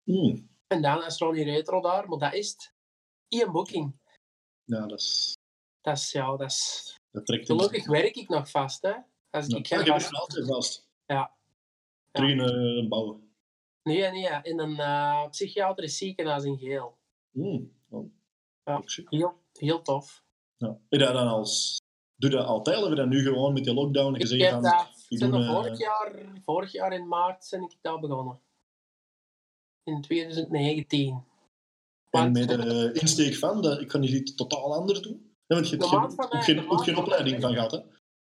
[0.03, 0.49] Hmm.
[0.67, 2.73] En dan is Ronnie Retro daar, maar dat is het.
[3.29, 3.97] Eén booking.
[4.65, 5.37] Ja, dat, is,
[5.81, 6.97] Dat is, ja, dat is...
[7.11, 8.95] dat trekt Gelukkig werk ik nog vast, hè.
[9.31, 10.13] Als ik ja, ga je bent vast...
[10.13, 10.89] nog altijd vast.
[11.07, 11.35] Ja.
[12.11, 13.35] Terug in eh, bouwen.
[13.83, 16.99] Nee, nee, in een eh, psychiatrisch ziekenhuis in Geel.
[17.89, 18.11] Oh.
[18.65, 18.83] Ja.
[19.09, 20.25] Heel, heel tof.
[20.57, 20.69] Ja.
[20.69, 21.83] Heb je dat dan als...
[22.17, 22.77] Doe dat altijd?
[22.77, 24.63] Of heb je dat nu gewoon met die lockdown Ik gezegd heb van...
[24.63, 26.13] dat, eh, vorig, jaar,
[26.45, 28.41] vorig jaar in maart ben ik daar begonnen.
[29.83, 31.25] In 2019.
[32.11, 35.37] En met de insteek van, dat, ik kan niet iets totaal anders doen.
[35.47, 37.71] Ja, want je hebt De geen, ook mij- geen, de ook geen opleiding van gehad,
[37.71, 37.79] hè?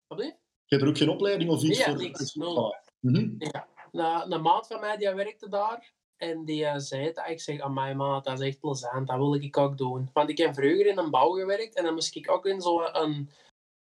[0.07, 0.33] Wat lief?
[0.65, 2.01] Je hebt er ook geen opleiding of iets Nee, ja, voor?
[2.01, 2.39] niks.
[2.39, 3.35] Ah, mhm.
[3.91, 5.93] Een, een maat van mij die werkte daar.
[6.17, 7.21] En die eh, zei het.
[7.27, 9.07] Ik zeg aan mijn maat, dat is echt plezant.
[9.07, 10.09] Dat wil ik ook doen.
[10.13, 11.75] Want ik heb vroeger in een bouw gewerkt.
[11.75, 13.29] En dan moest ik ook in zo'n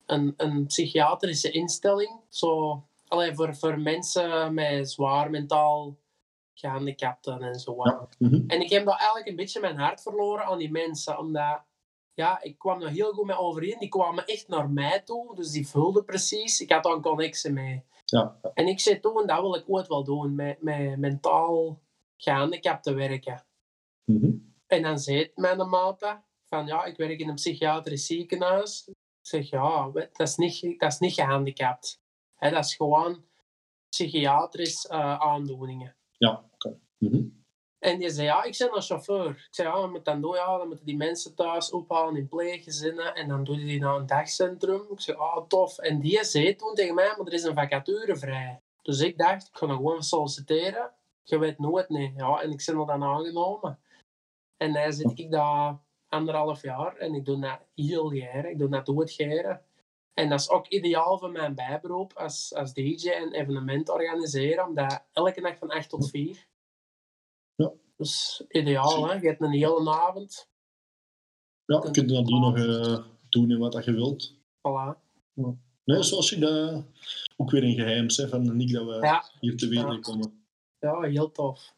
[0.07, 2.21] een, een, psychiatrische instelling.
[2.29, 5.97] Zo, allee, voor, voor mensen met zwaar mentaal
[6.55, 7.77] gehandicapten en zo.
[7.83, 8.09] Ja.
[8.19, 8.43] Mhm.
[8.47, 11.19] En ik heb daar eigenlijk een beetje mijn hart verloren aan die mensen.
[11.19, 11.63] Omdat,
[12.15, 13.79] ja, ik kwam er heel goed mee overeen.
[13.79, 15.35] Die kwamen echt naar mij toe.
[15.35, 16.61] Dus die vulden precies.
[16.61, 17.85] Ik had daar een connectie mee.
[18.05, 18.39] Ja.
[18.55, 20.35] En ik zei toen, dat wil ik ooit wel doen.
[20.35, 21.81] Met, met mentaal
[22.17, 23.45] gehandicapten werken.
[24.05, 24.31] Mhm.
[24.67, 28.89] En dan zei mijn maat van, ja, ik werk in een psychiatrisch ziekenhuis.
[29.27, 32.01] Ik zeg, ja, dat is niet, dat is niet gehandicapt.
[32.35, 33.25] Hè, dat is gewoon
[33.89, 35.97] psychiatrisch eh, aandoeningen.
[36.19, 36.79] Ja, oké.
[36.99, 37.23] Mhm.
[37.79, 39.31] En die zei, ja, ik ben een chauffeur.
[39.31, 40.35] Ik zei, ja, wat moet dan doen?
[40.35, 43.15] Ja, dan moeten die mensen thuis ophalen in pleeggezinnen.
[43.15, 44.83] En dan doe je die naar een dagcentrum.
[44.91, 45.79] Ik zei, ah, tof.
[45.79, 48.61] En die zei toen tegen mij, maar er is een vacature vrij.
[48.83, 50.93] Dus ik dacht, ik ga nog gewoon solliciteren.
[51.23, 52.13] Je weet nooit, nee.
[52.17, 53.79] Ja, en ik ben er dan aangenomen.
[54.57, 58.45] En dan zit ik daar anderhalf jaar en ik doe dat heel graag.
[58.45, 59.63] Ik doe dat doodgeren.
[60.15, 65.05] En dat is ook ideaal voor mijn bijberoep als, als DJ en evenement organiseren, omdat
[65.13, 66.47] elke dag van 8 tot 4.
[67.55, 67.73] Ja.
[67.97, 69.15] Dus ideaal, hè?
[69.15, 70.49] Je hebt een hele avond.
[71.65, 74.35] Ja, je kunt dan die nog uh, doen in wat dat je wilt.
[74.35, 74.99] Voilà.
[75.33, 75.55] Ja.
[75.85, 76.85] Nee, zoals je dat
[77.37, 79.25] ook weer een geheim hè, van niet dat we Ja.
[79.41, 79.99] hier te weten Ja.
[80.01, 80.47] komen.
[80.79, 81.75] Ja, heel tof.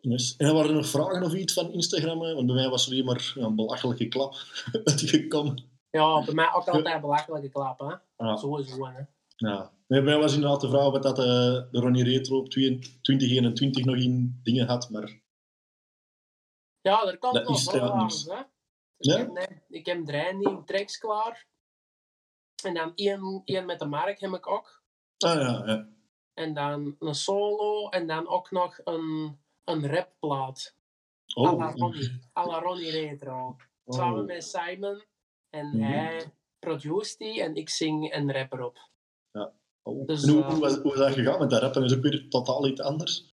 [0.00, 0.36] Yes.
[0.36, 2.18] En waren er nog vragen of iets van Instagram?
[2.18, 4.34] Want bij mij was er alleen maar een belachelijke klap
[4.84, 5.64] uitgekomen.
[5.90, 8.24] Ja, bij mij ook altijd belachelijke klap, hè?
[8.26, 8.36] Ja.
[8.36, 9.00] Sowieso, hè?
[9.36, 9.72] Ja.
[9.86, 13.84] Nee, bij mij was inderdaad de vraag wat dat eh, de Ronnie Retro op 2021
[13.84, 14.90] nog in dingen had.
[14.90, 15.20] Maar
[16.80, 18.46] Ja, er komt nog is wel?
[18.96, 19.14] Ja?
[19.14, 21.46] Ik, heb, nee, ik heb drie nieuwe tracks klaar.
[22.64, 24.82] En dan één, één met de mark heb ik ook.
[25.18, 25.88] ah, ja, ja.
[26.34, 27.88] En dan een solo.
[27.88, 29.38] En dan ook nog een,
[29.72, 30.74] een rapplaat.
[31.34, 31.58] Oh,
[32.34, 32.90] la Ronnie.
[32.90, 33.56] Retro.
[33.86, 34.26] Samen oh.
[34.26, 35.02] met Simon.
[35.50, 35.82] En Mhm.
[35.82, 38.78] hij produceert die en ik zing een rap erop.
[39.82, 40.06] Oh.
[40.06, 40.48] Dus, En hoe, eh,
[40.82, 41.38] hoe, is dat gegaan?
[41.38, 43.34] Want dat rappen is ook weer totaal iets anders.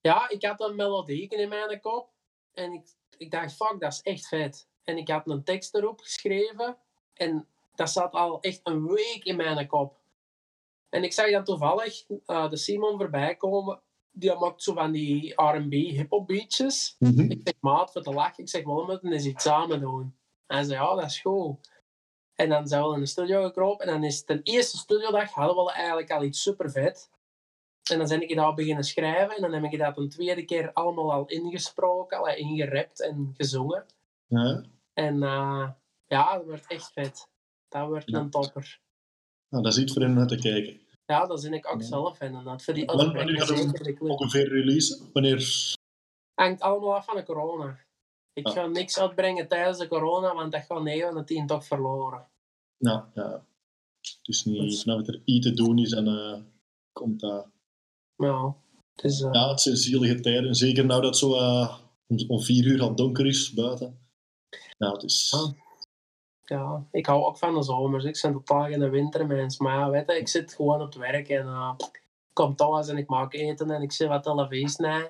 [0.00, 2.10] Ja, ik had een melodie in mijn kop.
[2.52, 4.68] En ik, ik dacht, fuck, dat is echt vet.
[4.84, 6.76] En ik had een tekst erop geschreven.
[7.14, 10.00] En dat zat al echt een week in mijn kop.
[10.88, 13.80] En ik zag dan toevallig eh, de Simon voorbij komen.
[14.18, 16.96] Die maakt zo van die R&B hip-hop beatjes.
[16.98, 18.42] Ik zeg, maat, voor te lachen.
[18.42, 20.16] Ik zeg, wel, we moeten eens iets samen doen.
[20.46, 21.70] En hij zei, ja, dat is goed.
[22.34, 23.86] En dan zijn we in de studio gekropen.
[23.86, 27.10] En dan is het de eerste studiodag hadden we eigenlijk al iets super vet.
[27.90, 29.36] En dan ben ik daar beginnen schrijven.
[29.36, 33.86] En dan heb ik dat een tweede keer allemaal al ingesproken, al ingerapt en gezongen.
[34.26, 34.64] Ja.
[34.92, 35.70] En eh,
[36.06, 37.28] ja, dat wordt echt vet.
[37.68, 38.18] Dat wordt Ja.
[38.18, 38.80] een topper.
[39.48, 40.80] Nou, dat is iets voor hem naar te kijken.
[41.12, 42.18] Ja, dat zin ik ook zelf.
[42.18, 44.00] Dat voor die uitbrengen wanneer gaat.
[44.00, 45.10] Ongeveer releasen?
[45.12, 45.74] Wanneer?
[46.34, 47.78] hangt allemaal af van de corona.
[48.32, 48.52] Ik Ja.
[48.52, 52.26] ga niks uitbrengen tijdens de corona, want dat gaat 9 van de 10 toch verloren.
[52.76, 53.46] Ja, ja.
[54.00, 56.40] Het is niet Dus- vanaf er iets te doen is en eh,
[56.92, 57.46] komt dat.
[58.16, 58.56] Ja,
[58.94, 60.54] het is, eh, Ja, het zijn zielige tijden.
[60.54, 63.98] Zeker nou dat het zo eh, om, om vier uur al donker is buiten.
[64.78, 65.32] Nou, het is...
[65.34, 65.50] Ah.
[66.48, 68.04] Ja, ik hou ook van de zomers.
[68.04, 69.58] Ik ben totaal geen wintermens.
[69.58, 72.00] Maar ja, weet je, ik zit gewoon op het werk en eh, ik
[72.32, 75.08] kom thuis en ik maak eten en ik zit wat televisie na.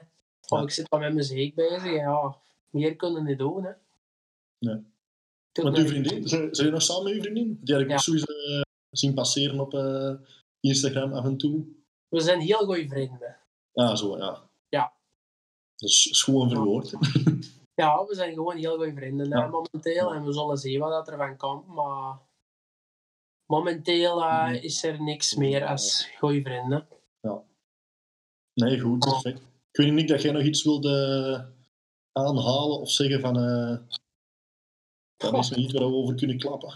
[0.48, 1.84] Of ik zit wat met muziek bezig.
[1.92, 2.36] Ja,
[2.70, 3.64] meer kunnen we niet doen.
[3.64, 3.70] Hè.
[4.58, 4.84] Nee.
[5.62, 6.28] Met uw vriendin?
[6.28, 7.58] Zijn je nog samen met uw vriendin?
[7.62, 7.98] Die heb ik Ja.
[7.98, 10.12] sowieso eh, zien passeren op eh,
[10.60, 11.64] Instagram af en toe.
[12.08, 13.36] We zijn heel goede vrienden.
[13.74, 14.42] Ah, zo, ja.
[14.68, 14.92] Ja.
[15.76, 16.90] Dat is, is gewoon verwoord.
[16.90, 16.98] Ja,
[17.86, 19.46] we zijn gewoon heel goede vrienden hè, Ja.
[19.46, 20.14] momenteel.
[20.14, 21.66] En we zullen zien wat dat er van komt.
[21.66, 22.18] Maar
[23.46, 24.54] momenteel eh, Mhm.
[24.54, 26.86] is er niks meer als goede vrienden.
[28.54, 29.38] Nee, goed, perfect.
[29.70, 31.52] Ik weet niet dat jij nog iets wilde
[32.12, 33.38] aanhalen of zeggen van...
[33.38, 33.76] eh
[35.16, 36.74] dat is nog iets waar we over kunnen klappen.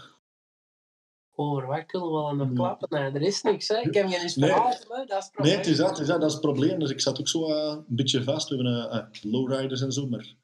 [1.35, 2.53] Over wat kunnen we dan nog Ja.
[2.55, 2.87] klappen?
[2.89, 3.67] Nee, er is niks.
[3.67, 3.77] Hè.
[3.77, 4.85] Ik heb geen inspiratie.
[4.89, 5.05] hè.
[5.05, 5.57] Dat is het Nee, probleem.
[5.57, 6.79] het is dat, het is dat, dat is het probleem.
[6.79, 8.49] Dus ik zat ook zo eh, een beetje vast.
[8.49, 10.35] We hebben eh, lowriders en zo, maar...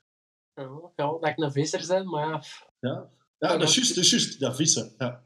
[0.59, 2.43] Ja, ja, dat ik een visser ben, maar ja,
[2.79, 4.39] Ja, ja dat is juist, dat is juist.
[4.39, 5.23] Dat vissen, ja.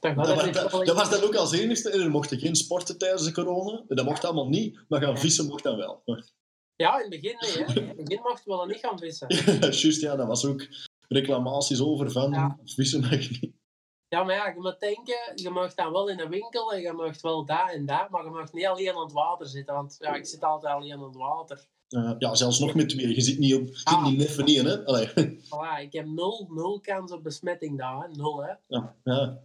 [0.00, 1.90] dat was- dat, wel dat was dan ook als enigste.
[1.90, 3.84] En er mochten geen sporten tijdens de corona.
[3.88, 4.80] Dat mocht allemaal niet.
[4.88, 6.02] Maar gaan vissen mocht dan wel.
[6.76, 7.54] Ja, in het begin niet.
[7.54, 7.80] Hè.
[7.80, 9.28] In het begin mochten we dan niet gaan vissen.
[9.68, 10.16] Is juist, ja.
[10.16, 10.66] Dat was ook
[11.08, 12.58] reclamaties over van Ja.
[12.64, 13.50] vissen mag niet.
[14.08, 16.92] Ja, maar ja, je moet denken, je mag dan wel in de winkel en je
[16.92, 19.74] mag wel daar en daar, maar je mag niet alleen aan het water zitten.
[19.74, 21.66] Want ja, ik zit altijd alleen aan het water.
[21.92, 23.14] Eh, ja, zelfs nog met twee.
[23.14, 23.66] Je zit niet op...
[23.66, 24.04] Zit Ah.
[24.04, 24.84] niet in, hè.
[24.84, 25.08] Allee.
[25.44, 28.08] Voilà, ik heb nul, nul kans op besmetting daar, hè.
[28.08, 28.52] nul hè.
[28.66, 29.38] Ja, ja.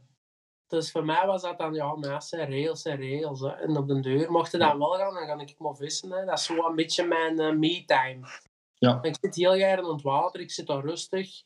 [0.67, 3.39] Dus voor mij was dat dan, ja, zijn regels, zijn regels.
[3.39, 3.49] Hè.
[3.49, 6.11] En op de deur mocht je dan wel gaan, dan ga ik maar vissen.
[6.11, 6.25] Hè.
[6.25, 8.27] Dat is zo een beetje mijn eh, me-time.
[8.73, 8.99] Ja.
[9.01, 11.43] Ik zit heel graag aan het water, ik zit daar rustig.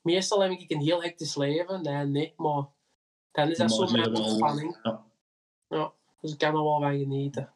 [0.00, 1.82] Meestal heb ik een heel hectisch leven.
[1.82, 2.64] Nee, nee, maar
[3.30, 4.78] dan is dat Maar zo mijn ontspanning.
[4.82, 5.04] ja.
[5.68, 7.52] Ja, dus ik kan er wel van genieten.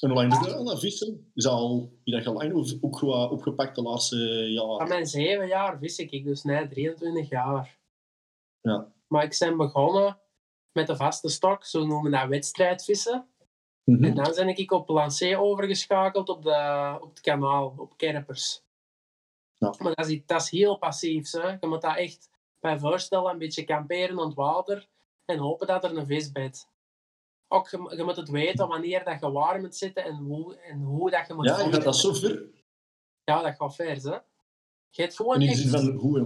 [0.00, 1.30] En hoe lang doe je al dat vissen?
[1.34, 1.98] Is dat al...
[2.04, 4.88] Je dat al lang of ook opgepakt de laatste Van jaren?
[4.88, 7.78] mijn zeven jaar vis ik, dus nee, 23 jaar.
[8.60, 8.92] Ja.
[9.06, 10.18] Maar ik ben begonnen
[10.72, 13.28] met de vaste stok, zo noemen we dat wedstrijdvissen.
[13.84, 14.04] Mhm.
[14.04, 18.62] En dan ben ik op Lancé overgeschakeld op, de, op het kanaal, op Kerpers.
[19.56, 19.74] Ja.
[19.78, 21.30] Maar dat is, dat is heel passief.
[21.30, 21.48] Hè.
[21.60, 24.88] Je moet dat echt bij voorstellen, een beetje kamperen aan het water
[25.24, 26.68] en hopen dat er een vis bijt.
[27.52, 30.82] Ook, je, je moet het weten wanneer dat je waar moet zitten en hoe, en
[30.82, 31.74] hoe dat je moet Ja, je vangen.
[31.74, 32.48] gaat dat zo ver.
[33.24, 34.18] Ja, dat gaat vers, hè.
[34.90, 35.68] Je hebt gewoon echt...
[35.68, 36.18] van hoe...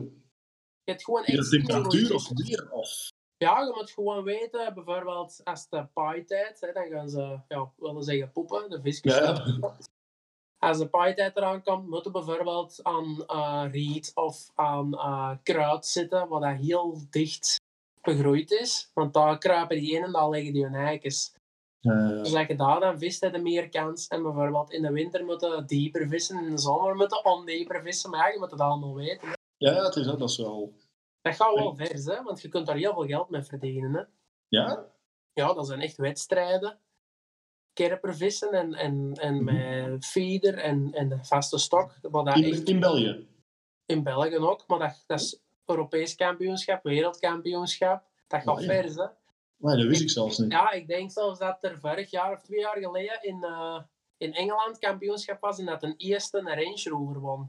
[0.84, 2.70] Je hebt gewoon echt dat temperatuur of weer?
[2.72, 3.08] Of...
[3.36, 8.02] Ja, je moet gewoon weten, bijvoorbeeld als de paaitijd, hè, dan gaan ze, ja, willen
[8.02, 9.14] zeggen poepen, de visjes.
[9.14, 9.76] Ja, ja.
[10.58, 16.28] Als de paaitijd eraan komt, moeten bijvoorbeeld aan eh, riet of aan eh, kruid zitten,
[16.28, 17.60] wat dat heel dicht
[18.04, 18.90] begroeid is.
[18.94, 21.34] Want daar kruipen die in en daar liggen die hun eikens.
[21.80, 24.06] Dus als je daar dan vist, heb je meer kans.
[24.08, 28.10] En bijvoorbeeld in de winter moeten dieper vissen, in de zomer moeten ondieper vissen.
[28.10, 29.28] Maar ja, je moet het allemaal weten.
[29.28, 29.34] hè.
[29.56, 30.74] ja, het is dat, dat is wel...
[31.20, 32.22] Dat gaat wel vers, hè?
[32.22, 33.94] want je kunt daar heel veel geld mee verdienen.
[33.94, 34.02] Hè?
[34.48, 34.86] Ja?
[35.32, 36.78] Ja, dat zijn echt wedstrijden.
[37.72, 41.98] Kerpervissen en, en, en met feeder en, en de vaste stok.
[42.02, 43.28] Wat dat In, echt in België?
[43.86, 48.04] in België ook, maar dat, dat is Europees kampioenschap, wereldkampioenschap.
[48.26, 48.66] Dat gaat Oh, ja.
[48.66, 49.06] vers, hè.
[49.56, 50.52] Nee, dat wist ik zelfs niet.
[50.52, 53.82] Ja, ik denk zelfs dat er vorig jaar of twee jaar geleden in, eh,
[54.16, 57.42] in Engeland kampioenschap was en dat een eerste een Range Rover won.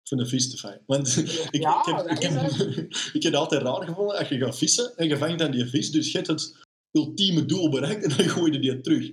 [0.00, 0.82] Ik vind de vis te fijn.
[0.86, 1.16] Want
[1.50, 2.50] ik, Ja, ik, heb, ik, heb,
[3.16, 5.66] ik heb het altijd raar gevonden als je gaat vissen en je vangt dan die
[5.66, 5.90] vis.
[5.90, 6.56] Dus je hebt het
[6.90, 9.12] ultieme doel bereikt en dan gooi je die terug.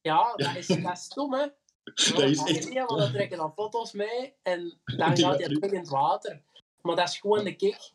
[0.00, 1.46] Ja, dat is, dat is stom, hè.
[1.84, 2.72] Dat is echt...
[2.72, 6.42] Want dan trekken dan foto's mee en dan gaat hij terug in het water.
[6.82, 7.92] Maar dat is gewoon de kick.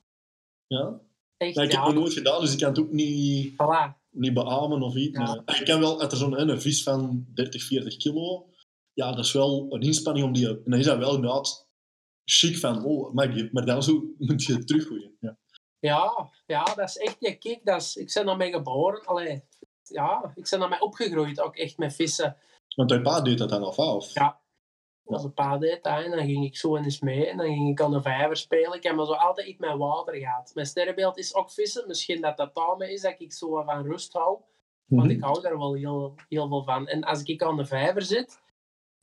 [0.67, 1.00] Ja?
[1.38, 4.10] Echt, ik heb het nooit gedaan, dus ik kan het ook niet, Voilà.
[4.10, 5.17] niet beamen of iets.
[5.17, 5.41] Ja.
[5.45, 8.50] Ik kan wel, als er zo'n een vis van 30, 40 kilo,
[8.93, 10.47] ja, dat is wel een inspanning om die...
[10.47, 11.67] En dan is dat wel inderdaad
[12.26, 15.17] chic van, oh, maar, die, maar dan zo moet je het teruggooien.
[15.19, 15.38] Ja.
[15.80, 17.65] Ja, ja, dat is echt die kick.
[17.65, 19.06] Dat is, ik ben daarmee geboren.
[19.06, 19.43] Allee,
[19.84, 22.38] ja, ik ben daarmee opgegroeid, ook echt met vissen.
[22.76, 24.13] Want je pa deed dat dan al af.
[24.13, 24.39] Ja.
[25.08, 27.70] Als een pa deed dat, en dan ging ik zo eens mee en dan ging
[27.70, 28.74] ik aan de vijver spelen.
[28.74, 30.52] Ik heb maar zo altijd iets met water gehad.
[30.54, 31.88] Mijn sterrenbeeld is ook vissen.
[31.88, 34.38] Misschien dat dat daarmee is dat ik zo wat van rust hou.
[34.86, 35.12] Want Mhm.
[35.12, 36.88] ik hou daar wel heel, heel veel van.
[36.88, 38.41] En als ik aan de vijver zit,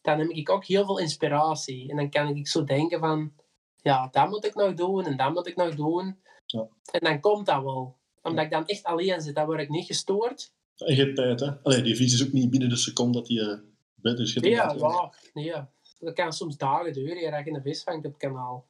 [0.00, 1.90] dan heb ik ook heel veel inspiratie.
[1.90, 3.32] En dan kan ik zo denken van,
[3.82, 6.18] ja, dat moet ik nog doen en dat moet ik nog doen.
[6.46, 6.68] Ja.
[6.90, 7.96] En dan komt dat wel.
[8.22, 10.52] Omdat ik dan echt alleen zit, dan word ik niet gestoord.
[10.76, 11.62] En je tijd, hè?
[11.62, 13.58] Allee, die vis is ook niet binnen de seconde dat hij uh,
[13.94, 14.32] bed is.
[14.32, 15.52] Je ja, ja, nee.
[16.04, 18.66] Dat kan soms dagen duren, ja, dat je een vis vangt op het kanaal.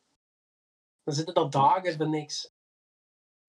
[1.03, 2.53] Dan zit het al dagen voor niks.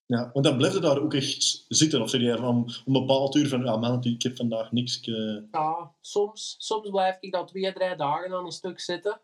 [0.05, 2.01] Ja, want dan blijf je daar ook echt zitten.
[2.01, 4.99] Of zeg je van om een bepaald uur van, ja man, ik heb vandaag niks.
[4.99, 9.21] Ik, eh, Ja, soms, soms blijf ik dan twee, drie dagen aan een stuk zitten.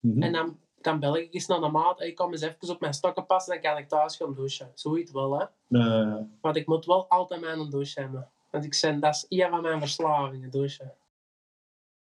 [0.00, 0.22] mhm.
[0.22, 2.00] En dan, dan bel ik eens naar de maat.
[2.00, 4.70] Ik kom eens even op mijn stokken passen, dan kan ik thuis gaan douchen.
[4.74, 5.44] Zoiets wel, hè.
[5.78, 8.30] Eh, Want ik moet wel altijd mijn douche hebben.
[8.50, 10.94] Want ik dat is een van mijn verslavingen, douchen.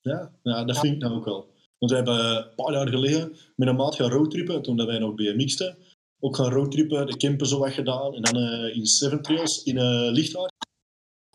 [0.02, 0.82] ja, ja, dat Ja.
[0.82, 1.50] vind ik nou ook wel.
[1.80, 5.00] Want we hebben een paar jaar geleden met een maat gaan roadtrippen, toen dat wij
[5.00, 5.78] nog BMX'ten.
[6.20, 8.14] Ook gaan roadtrippen, de camper zo wat gedaan.
[8.16, 10.52] En dan eh, in Seven Trails in uh, Lichthaar.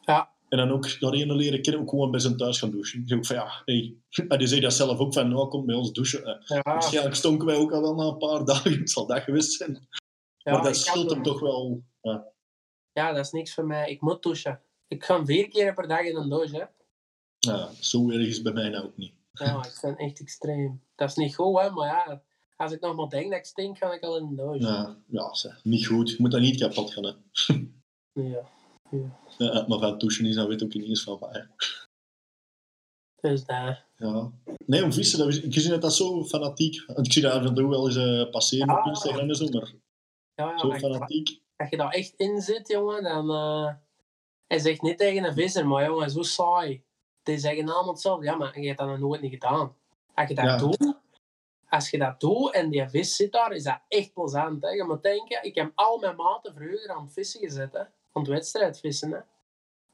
[0.05, 0.33] Ja.
[0.49, 3.01] En dan ook een leren kennen, ook gewoon bij zijn thuis gaan douchen.
[3.01, 3.97] Ik zeg ook van ja, hey.
[4.29, 6.25] En die zei dat zelf ook van, nou kom bij ons douchen.
[6.25, 9.23] Eh, Ja, Waarschijnlijk stonken wij ook al wel na een paar dagen, het zal dat
[9.23, 9.89] geweest zijn.
[10.37, 11.83] ja, maar dat scheelt hem toch wel.
[12.01, 12.33] Ja.
[12.93, 13.91] Ja, dat is niks voor mij.
[13.91, 14.61] Ik moet douchen.
[14.89, 16.65] Ik ga vier keer per dag in een douche, hè.
[17.39, 19.13] Ja, zo erg is bij mij nou ook niet.
[19.35, 20.83] Ja, ik ben echt extreem.
[20.95, 22.23] Dat is niet goed, hè, maar ja,
[22.57, 24.67] als ik nog maar denk dat ik stink, ga ik al in de douche.
[24.67, 26.11] Ja, ja zeg, niet goed.
[26.11, 27.05] Je moet dat niet kapot gaan.
[27.05, 27.13] Hè.
[28.13, 28.49] Ja.
[29.39, 31.47] Ja, maar van douchen is, dan weet ook niet eens van mij.
[33.21, 33.83] Dus dat.
[33.97, 34.31] Ja.
[34.67, 36.75] Nee, om vissen, dat ik zie dat dat zo fanatiek.
[36.97, 38.91] Ik zie dat af en toe wel eens eh, passeren op Ja.
[38.91, 39.73] Instagram en zo, maar
[40.35, 41.41] Ja, ja, zo fanatiek.
[41.57, 43.31] als je daar echt in zit, jongen, dan...
[43.31, 43.75] eh
[44.47, 46.83] hij zegt niet tegen een visser, maar jongen, zo saai.
[47.25, 48.25] Die zeggen allemaal hetzelfde.
[48.25, 49.77] Ja, maar je hebt dat nog nooit niet gedaan.
[50.15, 50.57] Als je dat Ja.
[50.57, 50.95] doet...
[51.69, 54.63] Als je dat doet en die vis zit daar, is dat echt plezant.
[54.63, 54.69] Hè?
[54.69, 57.73] Je moet denken, ik heb al mijn maten vroeger aan het vissen gezet.
[57.73, 57.79] Hè?
[57.81, 59.11] Aan het wedstrijdvissen.
[59.13, 59.19] Hè?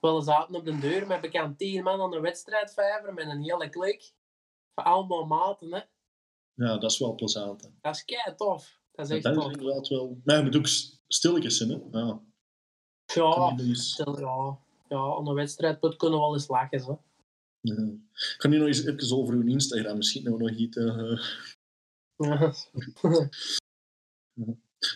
[0.00, 3.68] Wel zaten op de deur met bekend tien man aan de wedstrijdvijver met een hele
[3.68, 4.12] klik.
[4.74, 5.72] Van allemaal maten.
[5.72, 5.80] Hè?
[6.54, 7.62] Ja, dat is wel plezant.
[7.62, 7.68] Hè.
[7.80, 8.78] Dat is kei tof.
[8.92, 10.20] Dat is echt dat is inderdaad wel...
[10.24, 10.66] Maar je moet ook
[11.08, 11.98] stilletjes zijn, hè.
[11.98, 12.20] Ja.
[13.14, 16.80] Ja, stel, ja, ja, aan wedstrijdput kunnen we wel eens lachen.
[16.80, 17.02] Zo.
[17.60, 17.74] Ja.
[18.12, 19.96] Ik ga nu nog eens even over uw Instagram.
[19.96, 20.76] Misschien nou nog iets...
[20.76, 21.18] eh,
[22.16, 22.52] Ja.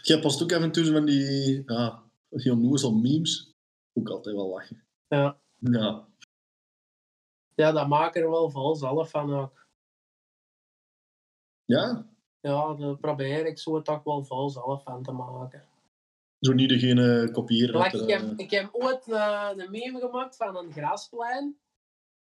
[0.02, 1.62] Jij post ook af en toe zo van die...
[1.66, 3.52] Ja, die onnozel memes.
[3.92, 4.84] Ook altijd wel lachen.
[5.08, 5.38] ja.
[5.58, 6.06] Ja.
[7.54, 9.66] ja, dat maken er wel vol zelf van ook.
[11.64, 12.06] Ja?
[12.40, 15.64] Ja, daar probeer ik zo toch wel vol zelf van te maken.
[16.40, 17.80] Zo niet degene kopiëren.
[17.82, 21.58] Like, ik, heb, eh, ik heb ooit eh, een meme gemaakt van een grasplein.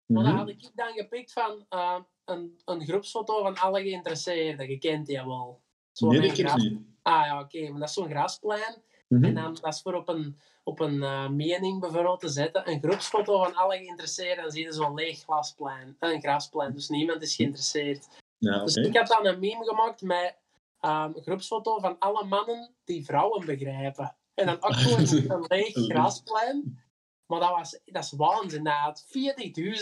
[0.09, 0.31] Maar mhm.
[0.31, 1.95] dan had ik dan gepikt van eh,
[2.25, 4.69] een, een groepsfoto van alle geïnteresseerden.
[4.69, 5.61] Je kent die wel.
[5.91, 6.79] Zo'n Nee, dat gras- niet.
[7.01, 8.81] Ah ja, oké, maar dat is zo'n grasplein.
[9.07, 9.23] Mhm.
[9.23, 12.69] En dan, dat is voor op een, op een eh, mening bijvoorbeeld te zetten.
[12.69, 14.43] Een groepsfoto van alle geïnteresseerden.
[14.43, 15.95] Dan zie je zo'n leeg glasplein.
[15.99, 18.07] eh, Een grasplein, dus niemand is geïnteresseerd.
[18.37, 18.63] Ja.
[18.63, 20.35] Dus ik had dan een meme gemaakt met
[20.79, 24.15] ehm, een groepsfoto van alle mannen die vrouwen begrijpen.
[24.33, 24.71] En dan ook
[25.27, 26.83] een leeg grasplein.
[27.29, 28.63] Maar dat, was, dat is waanzin.
[28.63, 29.09] Dat had 40.000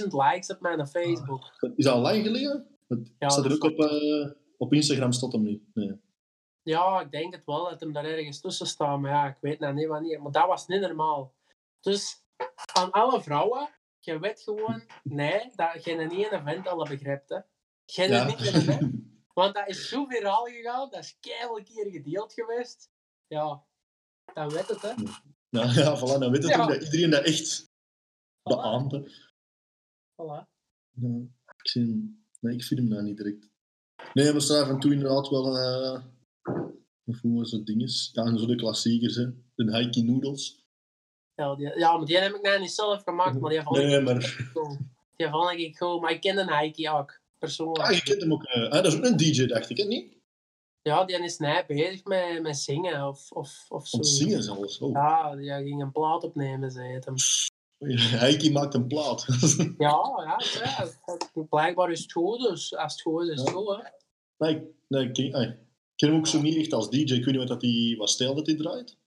[0.07, 1.71] likes op mijn Facebook.
[1.75, 2.77] Is dat al lang geleden?
[2.87, 5.61] Het Ja, staat er dat ook op, eh, op Instagram, stond hem niet.
[5.73, 6.01] Nee.
[6.63, 8.99] Ja, ik denk het wel dat hem daar ergens tussen staat.
[8.99, 10.21] Maar ja, ik weet nou niet wanneer.
[10.21, 11.33] Maar dat was niet normaal.
[11.81, 12.23] Dus
[12.73, 13.69] aan alle vrouwen,
[13.99, 17.29] je weet gewoon, nee, dat je een ene vent al begrijpt.
[17.29, 17.39] Hè.
[17.85, 18.25] Geen Ja.
[18.25, 18.77] niet hè.
[19.33, 22.89] Want dat is zo viraal gegaan, dat is keihard keer gedeeld geweest.
[23.27, 23.63] Ja,
[24.33, 24.93] dan weet het, hè.
[25.49, 26.61] Ja, ja, voilà, dan weet het Ja.
[26.63, 27.65] ook dat iedereen dat echt
[28.43, 28.91] beaamt.
[28.91, 28.99] hè.
[30.13, 30.45] Voilà.
[30.91, 31.17] Ja,
[31.57, 33.49] ik, zie, nee, ik vind hem nou niet direct.
[34.13, 35.45] Nee, maar staan af en toe inderdaad wel...
[37.05, 38.09] of hoe was het dinges?
[38.13, 39.25] Ja, en zo de klassiekers, hè.
[39.55, 40.65] De Haiki Noodles.
[41.35, 43.97] Ja, die, ja, maar die heb ik nou niet zelf gemaakt, maar die vond Nee,
[43.97, 44.49] ik maar...
[45.15, 47.87] Die vond ik goed, maar ik ken een Heike ook, persoonlijk.
[47.87, 48.43] Ah, je kent hem ook.
[48.43, 49.83] ah, dat is ook een DJ, dacht ik, hè?
[49.83, 50.16] Niet?
[50.87, 53.97] Ja, die is net bezig met, met zingen of, of, of zo.
[53.97, 54.79] Te zingen zelfs.
[54.79, 54.91] Oh.
[54.91, 57.15] Ja, die ging een plaat opnemen, zei het hem.
[58.53, 59.25] Maakt een plaat.
[59.77, 60.87] Ja, ja, ja.
[61.49, 63.89] Blijkbaar is het goed, dus als het goed is, is het goed, hè.
[64.37, 65.51] nee, ik, nee, ik, ken- ah,
[65.95, 66.99] hem ook zo niet echt als DJ.
[66.99, 68.97] Ik weet niet wat, dat die, wat stijl dat hij draait.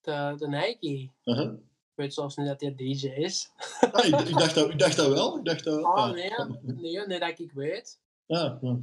[0.00, 1.10] De, de Nike.
[1.24, 1.52] Uh-huh.
[1.52, 3.50] Ik weet zelfs niet dat hij DJ is.
[3.92, 5.38] Ah, ik, ik, dacht dat, ik dacht dat wel.
[5.38, 5.84] Ik dacht dat.
[5.84, 6.30] Ah, nee,
[6.62, 8.00] nee, nee, dat ik weet.
[8.26, 8.78] Ja, ja.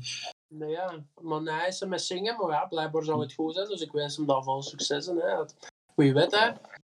[0.48, 1.04] Nee, ja.
[1.22, 3.92] Maar hij is er met zingen, maar ja, blijkbaar zou het goed zijn, dus ik
[3.92, 5.16] wens hem daar veel succes in.
[5.18, 5.36] Hè.
[5.36, 5.56] Dat-
[5.96, 6.52] Wie weet, hè.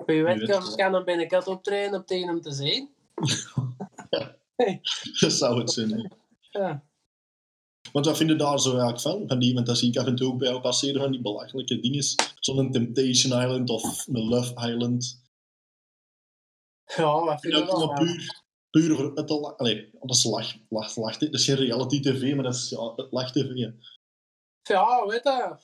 [0.07, 2.90] Wie weet, kan, kan hem binnenkort optreden om tegen hem te zien.
[5.20, 5.90] dat zou het zijn.
[5.90, 6.09] hè.
[6.51, 6.82] Ja.
[7.92, 9.24] Want wat vind je daar zo eigenlijk van?
[9.28, 11.20] van die, want dat zie ik af en toe ook bij jou passeren van die
[11.20, 12.05] belachelijke dingen.
[12.40, 15.22] Zo'n Temptation Island of een Love Island.
[16.96, 19.57] Ja, wat vind je maar puur, puur voor het lachen.
[19.57, 21.16] Allee, dat is lach, lach, lach.
[21.19, 23.51] Dat is geen reality tv, maar dat is ja, het lach tv.
[23.55, 23.73] Ja.
[24.62, 25.57] Ja, weet je,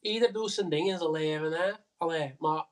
[0.00, 1.72] ieder doet zijn ding in zijn leven, hè.
[1.96, 2.66] Allee, maar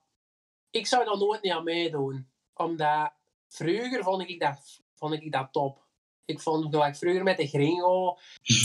[0.71, 2.29] ik zou daar nooit niet aan meedoen.
[2.55, 3.13] Omdat
[3.49, 5.89] vroeger vond ik dat, vond ik dat top.
[6.25, 8.17] Ik vond gelijk vroeger met de gringo,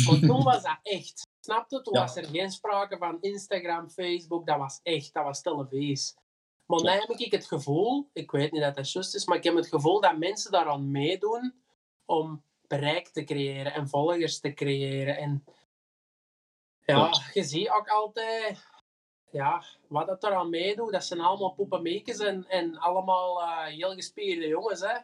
[0.05, 1.21] want toen was dat echt.
[1.39, 1.81] Snap je?
[1.81, 1.99] Toen Ja.
[1.99, 6.15] was er geen sprake van Instagram, Facebook, dat was echt, dat was televisie.
[6.65, 9.43] Maar nu heb ik het gevoel, ik weet niet dat dat juist is, maar ik
[9.43, 11.53] heb het gevoel dat mensen daaraan meedoen
[12.05, 15.17] om bereik te creëren en volgers te creëren.
[15.17, 15.45] En
[16.79, 18.67] ja, je ziet ook altijd
[19.31, 20.91] ja, wat dat eraan meedoet.
[20.91, 24.79] Dat zijn allemaal poepenmeekjes en, en allemaal eh, heel gespierde jongens.
[24.79, 24.97] Hè?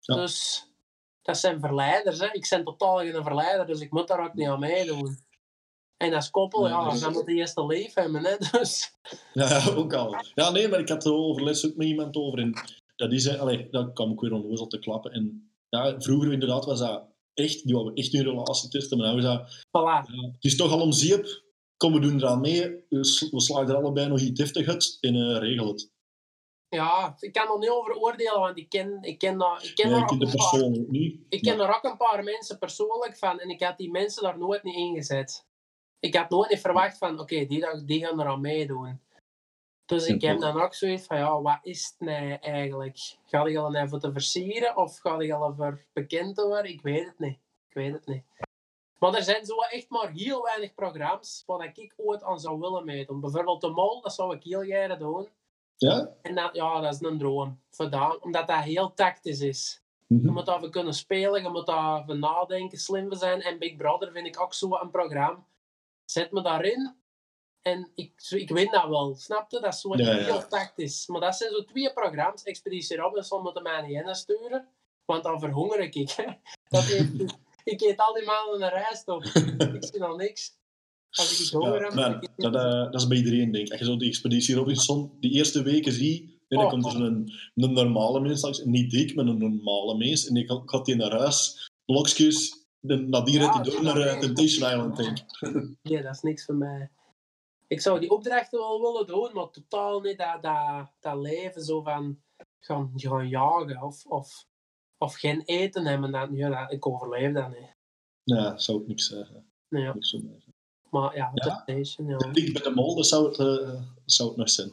[0.00, 0.14] Ja.
[0.14, 0.66] Dus
[1.22, 2.18] dat zijn verleiders.
[2.18, 2.32] Hè?
[2.32, 5.18] Ik ben totaal geen verleider, dus ik moet daar ook niet aan meedoen.
[5.98, 8.24] En als koppel, Nee, ja, dus- dan moet je eerst een leven hebben.
[8.24, 8.36] Hè?
[8.58, 8.92] Dus,
[9.32, 10.16] ja, ook al.
[10.34, 12.38] Ja, nee, maar ik had er overles ook met iemand over.
[12.38, 12.52] En
[12.96, 15.12] dat is, eh, allee, dat kwam ik weer onnozel te klappen.
[15.12, 18.98] En ja, vroeger inderdaad was dat echt, die wou echt een relatie testen.
[18.98, 20.12] Maar nu is dat, voilà.
[20.12, 21.46] ja, het is toch al om zeep.
[21.76, 22.84] Kom, we doen eraan mee.
[22.88, 25.90] We, sl- we slagen er allebei nog iets deftig uit en eh, regel het.
[26.68, 29.90] Ja, ik kan er niet over oordelen, want ik ken, ik ken, daar, ik ken,
[29.96, 31.20] ik de paar persoon niet.
[31.28, 34.38] Ik ken er ook een paar mensen persoonlijk van en ik had die mensen daar
[34.38, 35.46] nooit niet ingezet.
[36.00, 39.00] Ik had nooit niet verwacht van, oké, die, dag- die gaan eraan meedoen.
[39.86, 43.16] Dus ik heb dan ook zoiets van, ja, wat is het nou eigenlijk?
[43.24, 46.70] Ga je al even te versieren of ga je al even bekend te worden?
[46.72, 47.38] Ik weet het niet.
[47.68, 48.22] Ik weet het niet.
[48.98, 52.84] Maar er zijn zo echt maar heel weinig programma's waar ik ooit aan zou willen
[52.84, 53.20] meedoen.
[53.20, 55.28] Bijvoorbeeld de Mol, dat zou ik heel graag doen.
[55.76, 56.08] Ja?
[56.22, 57.60] En dat, ja, dat is een droom.
[57.70, 59.82] Vandaan, omdat dat heel tactisch is.
[60.06, 60.24] Mhm.
[60.24, 63.40] Je moet daarvoor kunnen spelen, je moet daarvoor nadenken, slim zijn.
[63.42, 65.44] En Big Brother vind ik ook zo een programma.
[66.10, 66.96] Zet me daarin
[67.62, 69.14] en ik, ik win dat wel.
[69.14, 69.60] Snap je?
[69.60, 70.24] Dat is zo Ja, ja.
[70.24, 71.06] heel tactisch.
[71.06, 72.42] Maar dat zijn zo twee programma's.
[72.42, 74.68] Expeditie Robinson moet mij niet insturen,
[75.04, 75.94] want dan verhonger ik.
[76.68, 76.84] Dat
[77.64, 79.24] ik eet al die maanden een rijst op.
[79.24, 80.56] Ik zie al niks.
[81.10, 83.70] Als ik honger Ja, maar ik dat, eh, dat is bij iedereen, denk ik.
[83.70, 86.90] Als je zo die Expeditie Robinson die eerste weken ziet, en dan Oh, komt er
[86.90, 90.96] zo'n een normale mens langs, niet dik, maar een normale mens, en ik gaat die
[90.96, 95.18] naar huis, blokjes, dan dat die Ja, hij door naar eh, wel Temptation Island, denk
[95.18, 95.26] ik.
[95.82, 96.90] Nee, dat is niks voor mij.
[97.66, 101.82] Ik zou die opdrachten wel willen doen, maar totaal niet dat, dat, dat leven zo
[101.82, 102.22] van
[102.60, 104.46] gaan, gaan jagen of, of,
[104.98, 106.12] of geen eten hebben.
[106.12, 107.76] Dat, ja, dat, ik overleef dat niet.
[108.22, 109.52] Ja, zou ik niks zeggen.
[109.68, 109.92] Nee, ja.
[109.94, 110.44] Niks voor mij.
[110.90, 111.62] Maar ja, Ja?
[111.64, 112.16] Temptation, ja.
[112.32, 114.72] Ik bij de mol, dat zou het, eh, zou het nog zijn.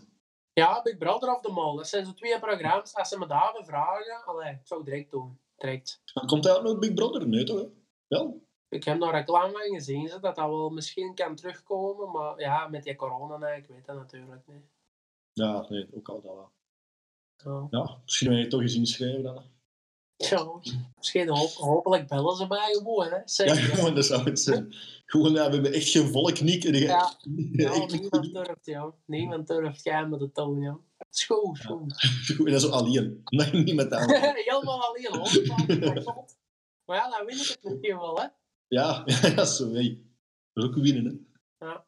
[0.54, 1.76] Ja, Big Brother of The Mall.
[1.76, 2.96] Dat zijn zo twee programma's.
[2.96, 5.40] Als ze me daarvoor vragen, allee, ik zou het direct doen.
[5.56, 6.02] Direct.
[6.14, 7.28] Dan komt hij ook nog Big Brother?
[7.28, 7.68] Nee, toch?
[8.08, 8.44] Wel?
[8.70, 12.12] Ik heb daar reclame gezien, dat dat wel misschien kan terugkomen.
[12.12, 14.64] Maar ja, met die corona, ik weet dat natuurlijk niet.
[15.34, 16.52] Ja, nee, ook al dat wel.
[17.36, 17.68] Ja.
[17.80, 19.44] Ja, misschien wil je toch eens inschrijven dan.
[20.18, 20.50] Ja,
[20.98, 23.18] misschien hopelijk bellen ze mij gewoon, hè.
[23.46, 24.76] Ja, gewoon, dat zou het zijn.
[25.06, 27.18] Gewoon, ja, we hebben echt geen volk, je- Ja.
[27.52, 28.94] Ja, niemand durft, ja.
[29.06, 30.80] Niemand durft jij met de toon, ja.
[31.10, 31.88] Schoon, schoon.
[32.38, 33.22] dat is zo alleen.
[33.26, 34.10] Nee, niet met aan.
[34.12, 36.26] Helemaal alleen, hoor.
[36.86, 38.28] Maar ja, dan win ik het misschien wel, hè.
[38.78, 40.02] Ja, ja, zo, hey.
[40.54, 41.28] Dat is ook winnen,
[41.58, 41.66] hè.
[41.66, 41.86] Ja,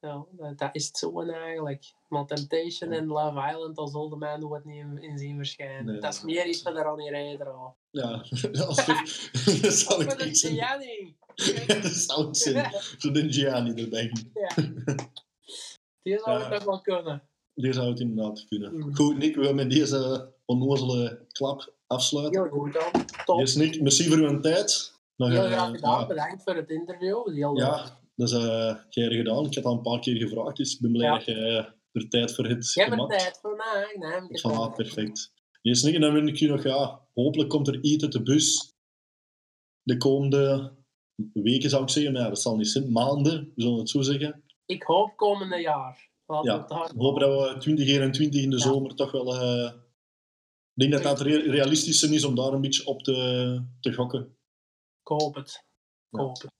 [0.00, 1.84] dat- dat is het zo eigenlijk.
[2.08, 5.84] Maar Temptation en Love Island, daar zullen mij nooit niet in, in zien verschijnen.
[5.84, 6.00] Nee.
[6.00, 7.46] Dat is meer iets wat er al niet rijden.
[7.54, 7.76] al.
[7.90, 8.04] Ja,
[8.66, 10.54] als dat, dat zou ik niet zijn.
[10.54, 11.16] Gianni.
[11.66, 12.72] dat zou het zijn.
[12.98, 14.12] Zo de Gianni erbij.
[14.34, 14.54] Ja.
[16.02, 16.42] Die zou Ja.
[16.44, 17.28] het nog wel kunnen.
[17.54, 18.74] Die zou het inderdaad kunnen.
[18.76, 18.94] Mm.
[18.94, 22.42] Goed, Nick, we gaan met deze onnozele klap afsluiten.
[22.42, 23.04] Heel goed dan.
[23.24, 23.38] Top.
[23.38, 24.94] Yes, Nick, merci voor uw tijd.
[25.16, 26.00] Nog, Heel eh, graag gedaan.
[26.00, 27.34] ja, Bedankt voor het interview.
[27.34, 29.44] Heel Ja, dat is uh, gedaan.
[29.44, 31.14] Ik heb al een paar keer gevraagd, dus ik ben blij Ja.
[31.16, 31.64] dat je eh,
[32.02, 33.18] er tijd voor hebt Jij hebt gemaakt.
[33.18, 33.96] tijd voor mij.
[33.98, 35.32] Nee, Voilà, perfect.
[35.62, 38.22] Yes, Nick, en dan wil ik je nog, ja, hopelijk komt er iets uit de
[38.22, 38.74] bus
[39.82, 40.72] de komende
[41.32, 42.12] weken, zou ik zeggen.
[42.12, 44.42] Maar ja, dat zal niet zijn, maanden, we zullen het zo zeggen.
[44.66, 46.08] Ik hoop komende jaar.
[46.26, 48.62] Laten Ja, we Ik hoop dat we 2021 in de Ja.
[48.62, 49.34] zomer toch wel...
[49.34, 49.72] eh,
[50.80, 54.20] denk dat dat re- realistisch is om daar een beetje op te, te gokken.
[55.00, 55.48] Ik hoop het.
[56.10, 56.24] Ik Ja.
[56.24, 56.50] hoop het.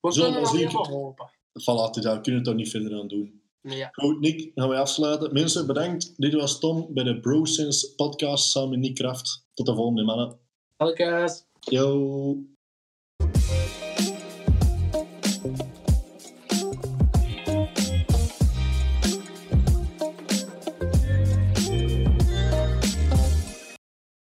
[0.00, 1.30] We Zullen we kunnen hopen.
[1.60, 3.42] Voilà, daar kunnen we toch niet verder aan doen.
[3.60, 3.88] Ja.
[3.92, 5.32] Goed, Nick, gaan we afsluiten.
[5.32, 6.14] Mensen, bedankt.
[6.16, 9.46] Dit was Tom bij de BroSense podcast samen met Nick Kraft.
[9.54, 10.38] Tot de volgende, mannen.
[10.76, 11.28] Elke
[11.60, 12.36] Yo.